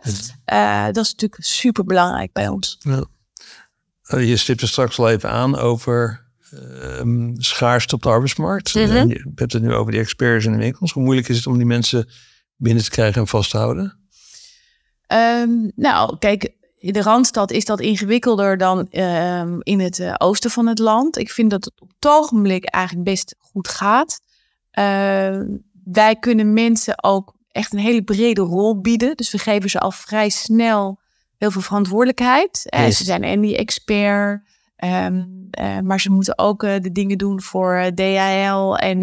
[0.92, 2.78] dat is natuurlijk super belangrijk bij ons.
[4.02, 8.74] Eh, Je stipt er straks al even aan over ehm schaarste op de arbeidsmarkt.
[8.74, 9.08] Mhm.
[9.08, 10.92] Je hebt het nu over die experts in de winkels.
[10.92, 12.08] Hoe moeilijk is het om die mensen
[12.58, 13.98] binnen te krijgen en vast te houden?
[15.06, 20.50] Ehm, nou, kijk, in de Randstad is dat ingewikkelder dan ehm, in het eh, oosten
[20.50, 21.18] van het land.
[21.18, 24.20] Ik vind dat het op het ogenblik eigenlijk best goed gaat.
[24.70, 25.46] Ehm,
[25.84, 29.16] wij kunnen mensen ook echt een hele brede rol bieden.
[29.16, 31.00] Dus we geven ze al vrij snel
[31.36, 32.64] heel veel verantwoordelijkheid.
[32.68, 32.96] Eh, Yes.
[32.96, 34.42] ze zijn en die expert.
[34.76, 35.08] eh,
[35.82, 39.02] maar ze moeten ook de dingen doen voor DHL en,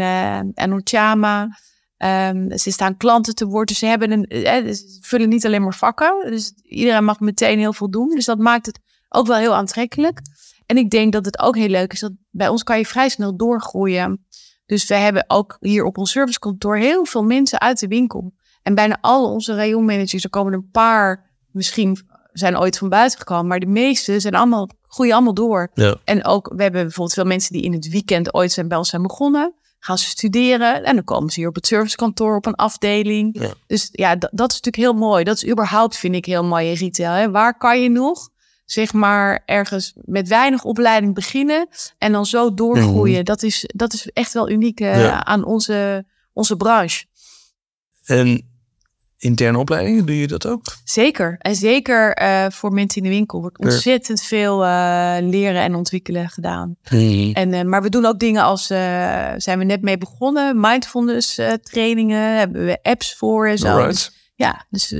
[0.53, 1.57] en Ochama.
[1.97, 3.67] Ehm, ze staan klanten te woord.
[3.67, 6.31] Dus ze, hebben een, eh, ze vullen niet alleen maar vakken.
[6.31, 8.09] Dus iedereen mag meteen heel veel doen.
[8.09, 8.79] Dus dat maakt het
[9.09, 10.21] ook wel heel aantrekkelijk.
[10.65, 11.99] En ik denk dat het ook heel leuk is.
[11.99, 14.25] Dat bij ons kan je vrij snel doorgroeien.
[14.65, 18.33] Dus we hebben ook hier op ons servicekantoor heel veel mensen uit de winkel.
[18.63, 21.97] En bijna al onze rayonmanagers, er komen een paar, misschien
[22.31, 23.47] zijn ooit van buiten gekomen.
[23.47, 25.71] Maar de meeste zijn allemaal, groeien allemaal door.
[25.73, 25.97] Ja.
[26.03, 28.89] En ook, we hebben bijvoorbeeld veel mensen die in het weekend ooit zijn bij ons
[28.89, 29.53] zijn begonnen.
[29.85, 33.39] Gaan ze studeren en dan komen ze hier op het servicekantoor op een afdeling.
[33.39, 33.53] Ja.
[33.67, 35.23] Dus ja, dat, is natuurlijk heel mooi.
[35.23, 37.11] Dat is überhaupt, vind ik, heel mooi in retail.
[37.11, 37.31] Hè?
[37.31, 38.29] Waar kan je nog,
[38.65, 41.67] zeg maar, ergens met weinig opleiding beginnen
[41.97, 43.25] en dan zo doorgroeien?
[43.25, 44.99] Dat, is, dat is echt wel uniek eh, Mhm.
[44.99, 45.25] Ja.
[45.25, 47.05] aan onze, onze branche.
[48.05, 48.54] En
[49.17, 50.61] interne opleidingen, doe je dat ook?
[50.83, 51.35] Zeker.
[51.39, 53.65] En zeker eh, voor mensen in de winkel wordt Ja.
[53.69, 56.75] ontzettend veel eh, leren en ontwikkelen gedaan.
[57.33, 58.65] En, eh, maar we doen ook dingen als,
[59.37, 63.67] zijn we net mee begonnen, mindfulness trainingen, hebben we apps voor en zo.
[63.67, 64.11] Alright.
[64.35, 64.91] ja, dus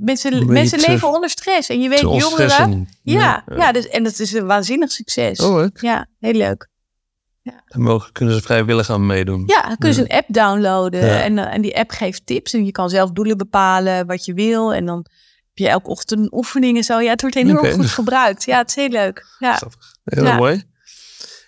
[0.00, 1.68] mensen, mensen leven onder stress.
[1.68, 2.88] En je weet, jongeren, ontstressen.
[3.02, 3.72] ja, ja.
[3.72, 5.40] dus, en dat is een waanzinnig succes.
[5.40, 5.66] Oh.
[5.72, 6.68] Ja, heel leuk.
[7.66, 9.42] Dan mogen, kunnen ze vrijwillig aan meedoen.
[9.46, 11.20] Ja, dan kun je een app downloaden Ja.
[11.22, 12.52] en, eh, en die app geeft tips.
[12.52, 14.74] En je kan zelf doelen bepalen wat je wil.
[14.74, 17.00] En dan heb je elke ochtend een oefening en zo.
[17.00, 18.44] Ja, het wordt enorm goed gebruikt.
[18.44, 19.26] Ja, het is heel leuk.
[19.38, 19.60] Ja.
[20.04, 20.36] Heel Ja.
[20.36, 20.62] mooi.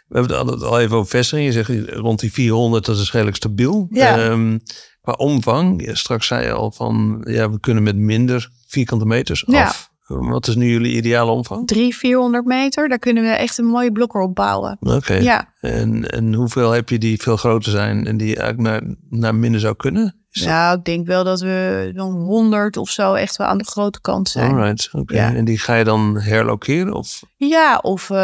[0.09, 1.47] We hebben het al even over vestiging.
[1.55, 3.87] Je zegt rond die 400, dat is redelijk stabiel.
[3.91, 4.19] Ja.
[4.19, 4.59] Ehm,
[5.03, 9.45] qua omvang, ja, straks zei je al van, ja, we kunnen met minder vierkante meters
[9.47, 9.65] Ja.
[9.67, 9.88] af.
[10.09, 11.67] Wat is nu jullie ideale omvang?
[11.67, 14.77] Drie, 400 meter, daar kunnen we echt een mooie blokker op bouwen.
[14.81, 15.15] Oké.
[15.15, 15.53] Ja.
[15.61, 19.61] En, en hoeveel heb je die veel groter zijn en die eigenlijk naar, naar minder
[19.61, 20.18] zou kunnen?
[20.31, 24.01] Nou, ik denk wel dat we dan 100 of zo echt wel aan de grote
[24.01, 24.51] kant zijn.
[24.51, 25.15] Alright, oké.
[25.15, 25.35] Ja.
[25.35, 26.95] En die ga je dan herlokeren?
[26.95, 27.23] Of?
[27.37, 28.17] Ja, of eh,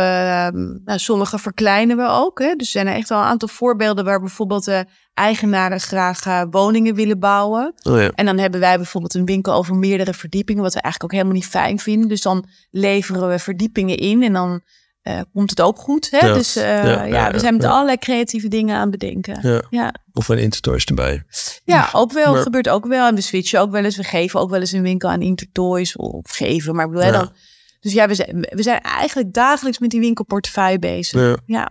[0.84, 2.38] nou, sommige verkleinen we ook.
[2.38, 2.54] Hè.
[2.54, 6.42] Dus er zijn er echt wel een aantal voorbeelden waar bijvoorbeeld de eigenaren graag eh,
[6.50, 7.74] woningen willen bouwen.
[7.82, 8.10] Oh ja.
[8.14, 11.40] En dan hebben wij bijvoorbeeld een winkel over meerdere verdiepingen, wat we eigenlijk ook helemaal
[11.40, 12.08] niet fijn vinden.
[12.08, 14.62] Dus dan leveren we verdiepingen in en dan
[15.04, 16.10] eh, komt het ook goed.
[16.10, 16.26] Hè?
[16.26, 16.34] Ja.
[16.34, 19.38] Dus eh, Ja, we zijn met allerlei creatieve dingen aan het bedenken.
[19.42, 19.62] Ja.
[19.70, 21.22] Ja, Of een Intertoys erbij.
[21.64, 22.32] ja ook wel.
[22.32, 23.06] Maar- gebeurt ook wel.
[23.06, 23.96] En we switchen ook wel eens.
[23.96, 26.74] We geven ook wel eens een winkel aan Intertoys of geven.
[26.74, 27.32] Maar ik bedoel, dan,
[27.80, 31.38] dus ja, we zijn, we zijn eigenlijk dagelijks met die winkelportefeuille bezig.
[31.46, 31.70] Ja.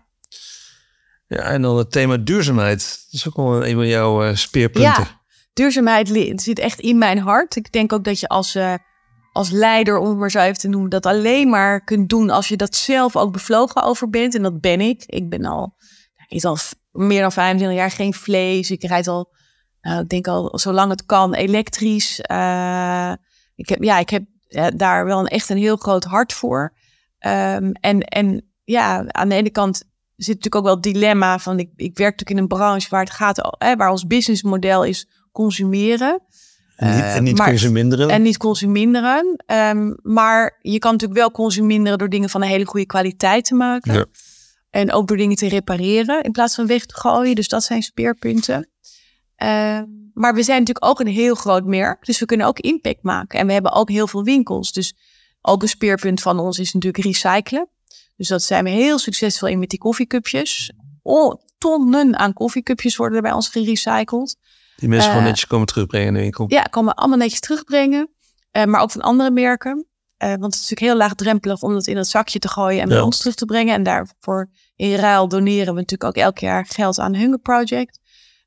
[1.28, 1.38] Ja.
[1.38, 2.80] En dan het thema duurzaamheid.
[2.80, 5.04] Dat is ook wel een van jouw eh, speerpunten.
[5.04, 5.22] Ja,
[5.54, 7.56] duurzaamheid zit echt in mijn hart.
[7.56, 8.58] Ik denk ook dat je als,
[9.34, 12.48] als leider, om het maar zo even te noemen, dat alleen maar kunt doen als
[12.48, 14.36] je dat zelf ook bevlogen over bent.
[14.36, 15.04] En dat ben ik.
[15.06, 15.76] Ik ben al
[16.28, 16.58] ik eet al
[16.92, 18.72] meer dan 25 jaar geen vlees.
[18.72, 19.34] Ik rijd al,
[19.82, 22.22] nou, ik denk al zolang het kan, elektrisch.
[22.32, 23.14] Uh,
[23.56, 24.24] ik heb, ja, ik heb
[24.76, 26.74] daar wel een, echt een heel groot hart voor.
[27.20, 29.78] Um, en, en ja, aan de ene kant
[30.16, 33.04] zit natuurlijk ook wel het dilemma van ik, ik werk natuurlijk in een branche waar
[33.04, 36.22] het gaat, hè, waar ons businessmodel is consumeren.
[36.76, 38.09] En niet, en niet maar, consuminderen.
[38.09, 39.43] En niet consuminderen.
[39.45, 43.55] Um, maar je kan natuurlijk wel consuminderen door dingen van een hele goede kwaliteit te
[43.55, 43.93] maken.
[43.93, 44.05] Ja.
[44.69, 47.36] En ook door dingen te repareren in plaats van weg te gooien.
[47.36, 48.69] Dus dat zijn speerpunten.
[49.38, 49.82] Uh,
[50.13, 52.05] maar we zijn natuurlijk ook een heel groot merk.
[52.05, 53.39] Dus we kunnen ook impact maken.
[53.39, 54.71] En we hebben ook heel veel winkels.
[54.71, 54.95] Dus
[55.41, 57.69] ook een speerpunt van ons is natuurlijk recyclen.
[58.15, 60.71] Dus dat zijn we heel succesvol in met die koffiecupjes.
[61.01, 64.38] Oh, tonnen aan koffiecupjes worden er bij ons gerecycled.
[64.84, 66.46] Die mensen gewoon netjes komen terugbrengen in de winkel.
[66.48, 68.10] Ja, komen allemaal netjes terugbrengen.
[68.52, 69.88] Uh, maar ook van andere merken.
[70.24, 72.88] Uh, want het is natuurlijk heel laagdrempelig om dat in het zakje te gooien en
[72.88, 73.04] bij Ja.
[73.04, 73.74] ons terug te brengen.
[73.74, 78.00] En daarvoor in ruil doneren we natuurlijk ook elk jaar geld aan Hunger Project.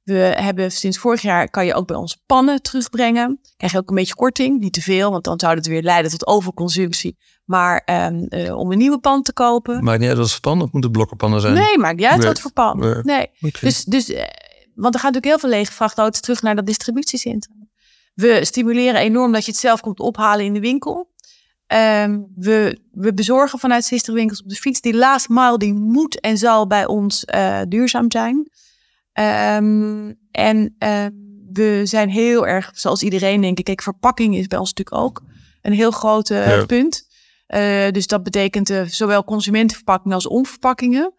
[0.03, 3.41] We hebben sinds vorig jaar kan je ook bij ons pannen terugbrengen.
[3.57, 6.11] Krijg je ook een beetje korting, niet te veel, want dan zou het weer leiden
[6.11, 7.17] tot overconsumptie.
[7.45, 9.85] Maar um, uh, om een nieuwe pan te kopen.
[9.85, 11.55] Maakt niet uit wat voor pan, of moet het blokkenpannen zijn?
[11.55, 12.27] Nee, maakt niet uit Nee.
[12.27, 13.03] wat voor pan.
[13.03, 13.31] Nee.
[13.61, 14.23] Dus, dus, uh,
[14.77, 17.71] want er gaat natuurlijk heel veel lege vrachtauto's terug naar dat distributiecentrum.
[18.15, 21.15] We stimuleren enorm dat je het zelf komt ophalen in de winkel.
[21.73, 24.81] Um, we, we bezorgen vanuit 60 winkels op de fiets.
[24.81, 28.37] Die last mile die moet en zal bij ons uh, duurzaam zijn.
[29.57, 31.07] Um, en uh,
[31.53, 35.23] we zijn heel erg, zoals iedereen denk ik, kijk, verpakking is bij ons natuurlijk ook
[35.63, 36.67] een heel groot uh, Ja.
[36.67, 37.07] punt.
[37.49, 41.15] Uh, dus dat betekent zowel consumentenverpakkingen als onverpakkingen.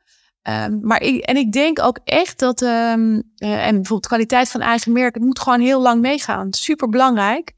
[0.49, 4.61] Um, maar ik, en ik denk ook echt dat, um, uh, en bijvoorbeeld kwaliteit van
[4.61, 6.53] eigen merk, het moet gewoon heel lang meegaan.
[6.53, 7.53] Super belangrijk.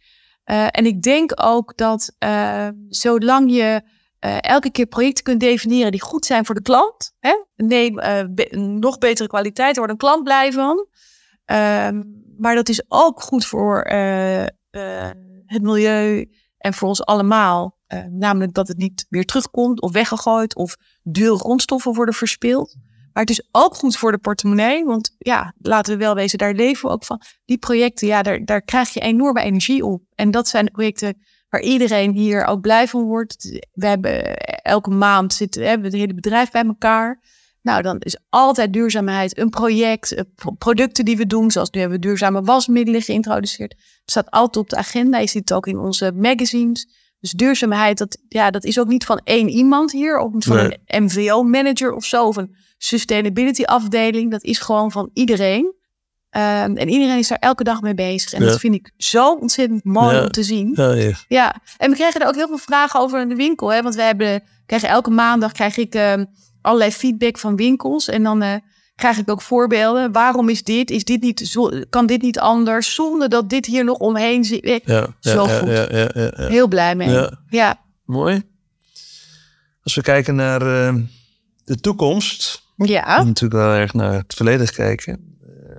[0.46, 3.82] Uh, en ik denk ook dat uh, zolang je
[4.26, 7.44] uh, elke keer projecten kunt definiëren die goed zijn voor de klant, hè?
[7.56, 7.94] nee,
[8.30, 8.48] be
[8.80, 10.88] nog betere kwaliteit, daar wordt een klant blij van.
[12.38, 13.82] maar dat is ook goed voor
[15.46, 17.79] het milieu en voor ons allemaal.
[17.94, 22.76] Uh, namelijk dat het niet weer terugkomt of weggegooid of dure grondstoffen worden verspild.
[23.14, 24.86] Maar het is ook goed voor de portemonnee.
[24.86, 27.22] Want ja, laten we wel wezen, daar leven we ook van.
[27.46, 30.04] Die projecten, ja, daar, daar krijg je enorme energie op.
[30.16, 31.18] En dat zijn de projecten
[31.50, 33.60] waar iedereen hier ook blij van wordt.
[33.74, 37.22] We hebben elke maand zitten, hebben we het hele bedrijf bij elkaar.
[37.62, 40.12] Nou, dan is altijd duurzaamheid een project.
[40.12, 40.24] eh,
[40.58, 43.72] Producten die we doen, zoals nu hebben we duurzame wasmiddelen geïntroduceerd.
[43.72, 45.18] Het staat altijd op de agenda.
[45.18, 46.88] Je ziet het ook in onze magazines.
[47.20, 50.18] Dus duurzaamheid, dat, ja, dat is ook niet van één iemand hier.
[50.18, 50.78] Ook niet van Nee.
[50.86, 52.28] een MVO-manager of zo.
[52.28, 54.32] Of een sustainability afdeling.
[54.32, 55.64] Dat is gewoon van iedereen.
[56.32, 58.34] Um, en iedereen is daar elke dag mee bezig.
[58.34, 58.50] En Ja.
[58.50, 60.22] dat vind ik zo ontzettend mooi Ja.
[60.24, 60.72] om te zien.
[60.76, 61.12] Ja, ja.
[61.28, 63.72] Ja, en we krijgen er ook heel veel vragen over in de winkel.
[63.72, 63.82] Hè?
[63.82, 66.26] Want we hebben, krijgen elke maandag krijg ik um,
[66.62, 68.08] allerlei feedback van winkels.
[68.08, 68.54] En dan uh,
[69.00, 70.12] krijg ik ook voorbeelden.
[70.12, 70.92] Waarom is dit?
[70.92, 72.94] Is dit niet zo, kan dit niet anders?
[72.94, 74.64] Zonder dat dit hier nog omheen zit.
[74.64, 75.70] Eh, Ja, ja, Zo ja, goed.
[75.70, 76.48] ja.
[76.48, 77.10] Heel blij mee.
[77.10, 77.40] Ja.
[77.50, 77.80] ja.
[78.06, 78.42] Mooi.
[79.84, 80.96] Als we kijken naar eh,
[81.64, 83.24] de toekomst, Ja.
[83.24, 85.38] natuurlijk wel erg naar het verleden kijken.
[85.42, 85.76] Eh,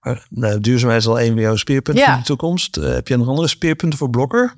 [0.00, 2.10] maar nou, duurzaamheid is al een van jouw speerpunten Ja.
[2.10, 2.74] voor de toekomst.
[2.74, 4.54] Heb je nog andere speerpunten voor Blokker?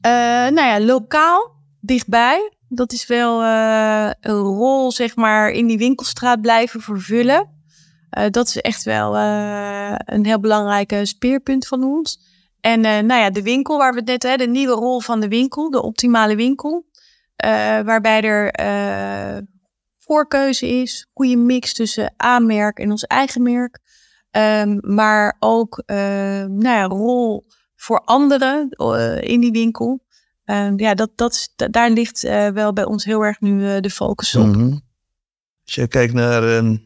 [0.00, 2.52] Nou ja, lokaal, dichtbij.
[2.74, 7.50] Dat is wel uh, een rol, zeg maar, in die winkelstraat blijven vervullen.
[8.18, 12.20] Uh, dat is echt wel uh, een heel belangrijke speerpunt van ons.
[12.60, 15.28] En nou ja, de winkel waar we het net hebben, de nieuwe rol van de
[15.28, 16.86] winkel, de optimale winkel.
[17.84, 18.52] Waarbij er
[19.98, 23.78] voorkeuze is, goede mix tussen A-merk en ons eigen merk.
[24.30, 27.44] Um, maar ook nou ja, rol
[27.74, 28.68] voor anderen
[29.20, 30.03] in die winkel.
[30.46, 33.90] Uh, ja, dat, dat, daar ligt uh, wel bij ons heel erg nu uh, de
[33.90, 34.46] focus op.
[34.46, 34.82] Mm -hmm.
[35.64, 36.76] Als je kijkt naar, uh,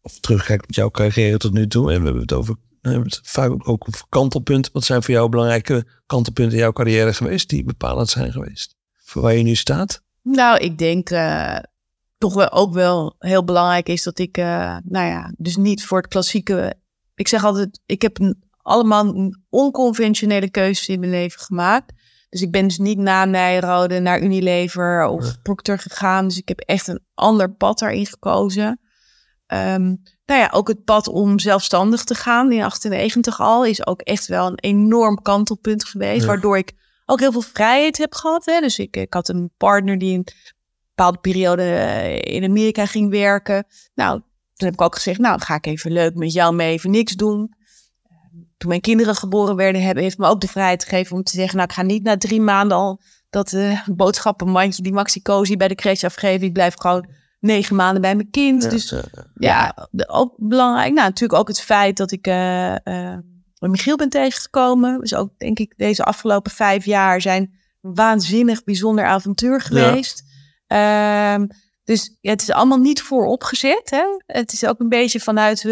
[0.00, 3.08] of terugkijkt met jouw carrière tot nu toe, en we hebben het over, we hebben
[3.08, 4.72] het vaak ook over kantelpunten.
[4.72, 8.76] Wat zijn voor jou belangrijke kantelpunten in jouw carrière geweest, die bepalend zijn geweest?
[8.96, 10.02] Voor waar je nu staat?
[10.22, 11.58] Nou, ik denk uh,
[12.18, 15.98] toch wel ook wel heel belangrijk is dat ik, uh, nou ja, dus niet voor
[15.98, 16.74] het klassieke.
[17.14, 21.92] Ik zeg altijd, ik heb een, allemaal onconventionele keuzes in mijn leven gemaakt.
[22.34, 25.42] Dus ik ben dus niet na Nijrode naar Unilever of.
[25.42, 26.28] Procter gegaan.
[26.28, 28.80] Dus ik heb echt een ander pad daarin gekozen.
[29.46, 34.00] Um, nou ja, ook het pad om zelfstandig te gaan in 98 al is ook
[34.00, 36.20] echt wel een enorm kantelpunt geweest.
[36.20, 36.26] Ja.
[36.26, 36.72] Waardoor ik
[37.06, 38.44] ook heel veel vrijheid heb gehad.
[38.44, 38.60] Hè.
[38.60, 40.26] Dus ik, ik had een partner die een
[40.88, 43.66] bepaalde periode eh, in Amerika ging werken.
[43.94, 44.20] Nou,
[44.54, 47.12] toen heb ik ook gezegd, nou, ga ik even leuk met jou mee even niks
[47.12, 47.54] doen.
[48.64, 51.56] Toen mijn kinderen geboren werden, hebben, heeft me ook de vrijheid gegeven om te zeggen,
[51.56, 53.00] nou, ik ga niet na drie maanden al
[53.30, 56.46] dat uh, boodschappenmandje, die Maxi Cozy bij de crash afgeven.
[56.46, 57.06] Ik blijf gewoon
[57.40, 58.62] negen maanden bij mijn kind.
[58.62, 58.94] Ja, dus
[59.34, 60.92] ja, ook belangrijk.
[60.92, 63.18] Nou, natuurlijk ook het feit dat ik eh eh,
[63.58, 65.00] Michiel ben tegengekomen.
[65.00, 70.22] Dus ook, denk ik, deze afgelopen vijf jaar zijn een waanzinnig bijzonder avontuur geweest.
[70.66, 71.46] Ehm,
[71.84, 73.90] dus ja, het is allemaal niet vooropgezet.
[73.90, 74.04] Hè?
[74.26, 75.62] Het is ook een beetje vanuit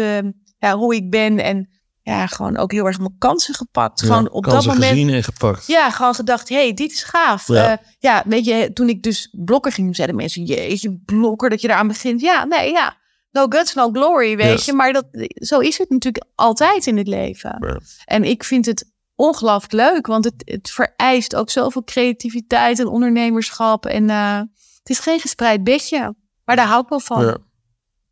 [0.57, 1.72] ja, hoe ik ben en
[2.03, 3.99] ja, gewoon ook heel erg mijn kansen gepakt.
[3.99, 4.83] Ja, gewoon op dat moment.
[4.85, 5.67] gezien en gepakt.
[5.67, 7.47] Ja, gewoon gedacht, hé, hey, dit is gaaf.
[7.47, 7.63] Ja.
[7.69, 7.79] Ja.
[7.99, 11.87] ja, weet je, toen ik dus blokker ging, zeiden mensen, jeetje, blokker, dat je eraan
[11.87, 12.21] begint.
[12.21, 12.97] Ja, nee, ja.
[13.31, 14.65] No guts, no glory, weet Yes.
[14.65, 14.73] je.
[14.73, 17.57] Maar dat, zo is het natuurlijk altijd in het leven.
[17.59, 17.79] Ja.
[18.05, 23.85] En ik vind het ongelooflijk leuk, want het, het vereist ook zoveel creativiteit en ondernemerschap.
[23.85, 24.37] En eh,
[24.77, 27.25] het is geen gespreid bedje, maar daar hou ik wel van.
[27.25, 27.37] Ja.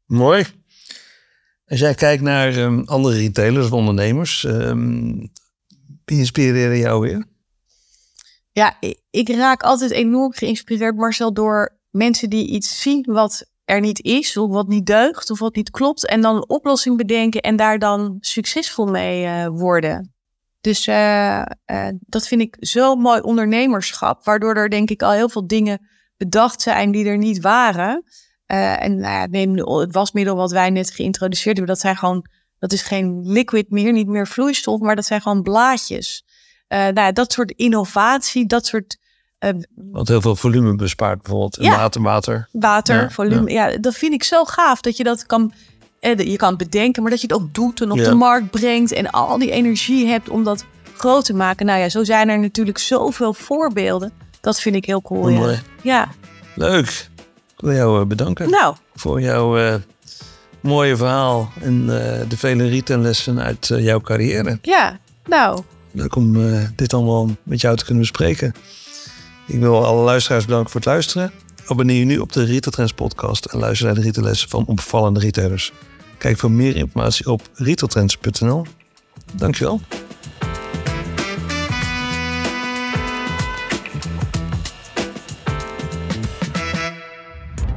[0.05, 0.45] Mooi.
[1.71, 5.27] Als jij kijkt naar ehm, andere retailers of ondernemers, ehm
[6.05, 7.25] wie inspireerde jou weer?
[8.51, 13.79] Ja, ik, ik raak altijd enorm geïnspireerd, Marcel, door mensen die iets zien wat er
[13.79, 17.41] niet is, of wat niet deugt, of wat niet klopt, en dan een oplossing bedenken
[17.41, 20.13] en daar dan succesvol mee eh, worden.
[20.61, 25.29] Dus eh, eh, dat vind ik zo mooi ondernemerschap, waardoor er denk ik al heel
[25.29, 28.03] veel dingen bedacht zijn die er niet waren.
[28.51, 32.25] Eh, en nou ja, neem het wasmiddel wat wij net geïntroduceerd hebben, dat zijn gewoon,
[32.59, 36.25] dat is geen liquid meer, niet meer vloeistof, maar dat zijn gewoon blaadjes.
[36.67, 38.97] Eh, nou ja, dat soort innovatie, dat soort
[39.39, 39.49] eh,
[39.91, 41.57] Want heel veel volume bespaart bijvoorbeeld.
[41.59, 41.77] Ja.
[41.77, 42.49] water, water.
[42.51, 43.51] water, volume.
[43.51, 43.77] Ja.
[43.77, 45.53] dat vind ik zo gaaf dat je dat kan.
[45.99, 49.09] Je kan bedenken, maar dat je het ook doet en op de markt brengt en
[49.09, 50.65] al die energie hebt om dat
[50.97, 51.65] groot te maken.
[51.65, 54.11] Nou ja, zo zijn er natuurlijk zoveel voorbeelden.
[54.41, 55.29] Dat vind ik heel cool.
[55.29, 55.59] Mooi.
[55.81, 56.09] ja,
[56.55, 57.09] Leuk.
[57.61, 59.75] Ik wil jou eh, bedanken nou, voor jouw eh,
[60.59, 64.59] mooie verhaal en eh, de vele retaillessen uit jouw carrière.
[64.61, 66.37] ja, nou, Leuk om
[66.75, 68.53] dit allemaal met jou te kunnen bespreken.
[69.47, 71.31] Ik wil alle luisteraars bedanken voor het luisteren.
[71.65, 75.19] Abonneer je nu op de Retail Trends podcast en luister naar de retaillessen van opvallende
[75.19, 75.71] retailers.
[76.17, 78.65] Kijk voor meer informatie op retailtrends.nl.
[79.33, 79.81] Dankjewel.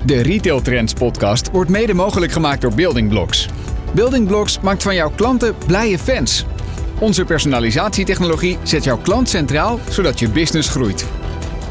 [0.05, 3.48] De Retail Trends podcast wordt mede mogelijk gemaakt door Building Blocks.
[3.94, 6.44] Building Blocks maakt van jouw klanten blije fans.
[6.98, 11.07] Onze personalisatietechnologie zet jouw klant centraal, zodat je business groeit.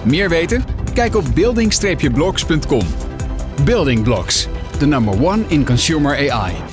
[0.04, 0.64] Meer weten?
[0.94, 2.86] Kijk op building-blocks.com.
[3.64, 6.73] Building Blocks, the number one in consumer AI.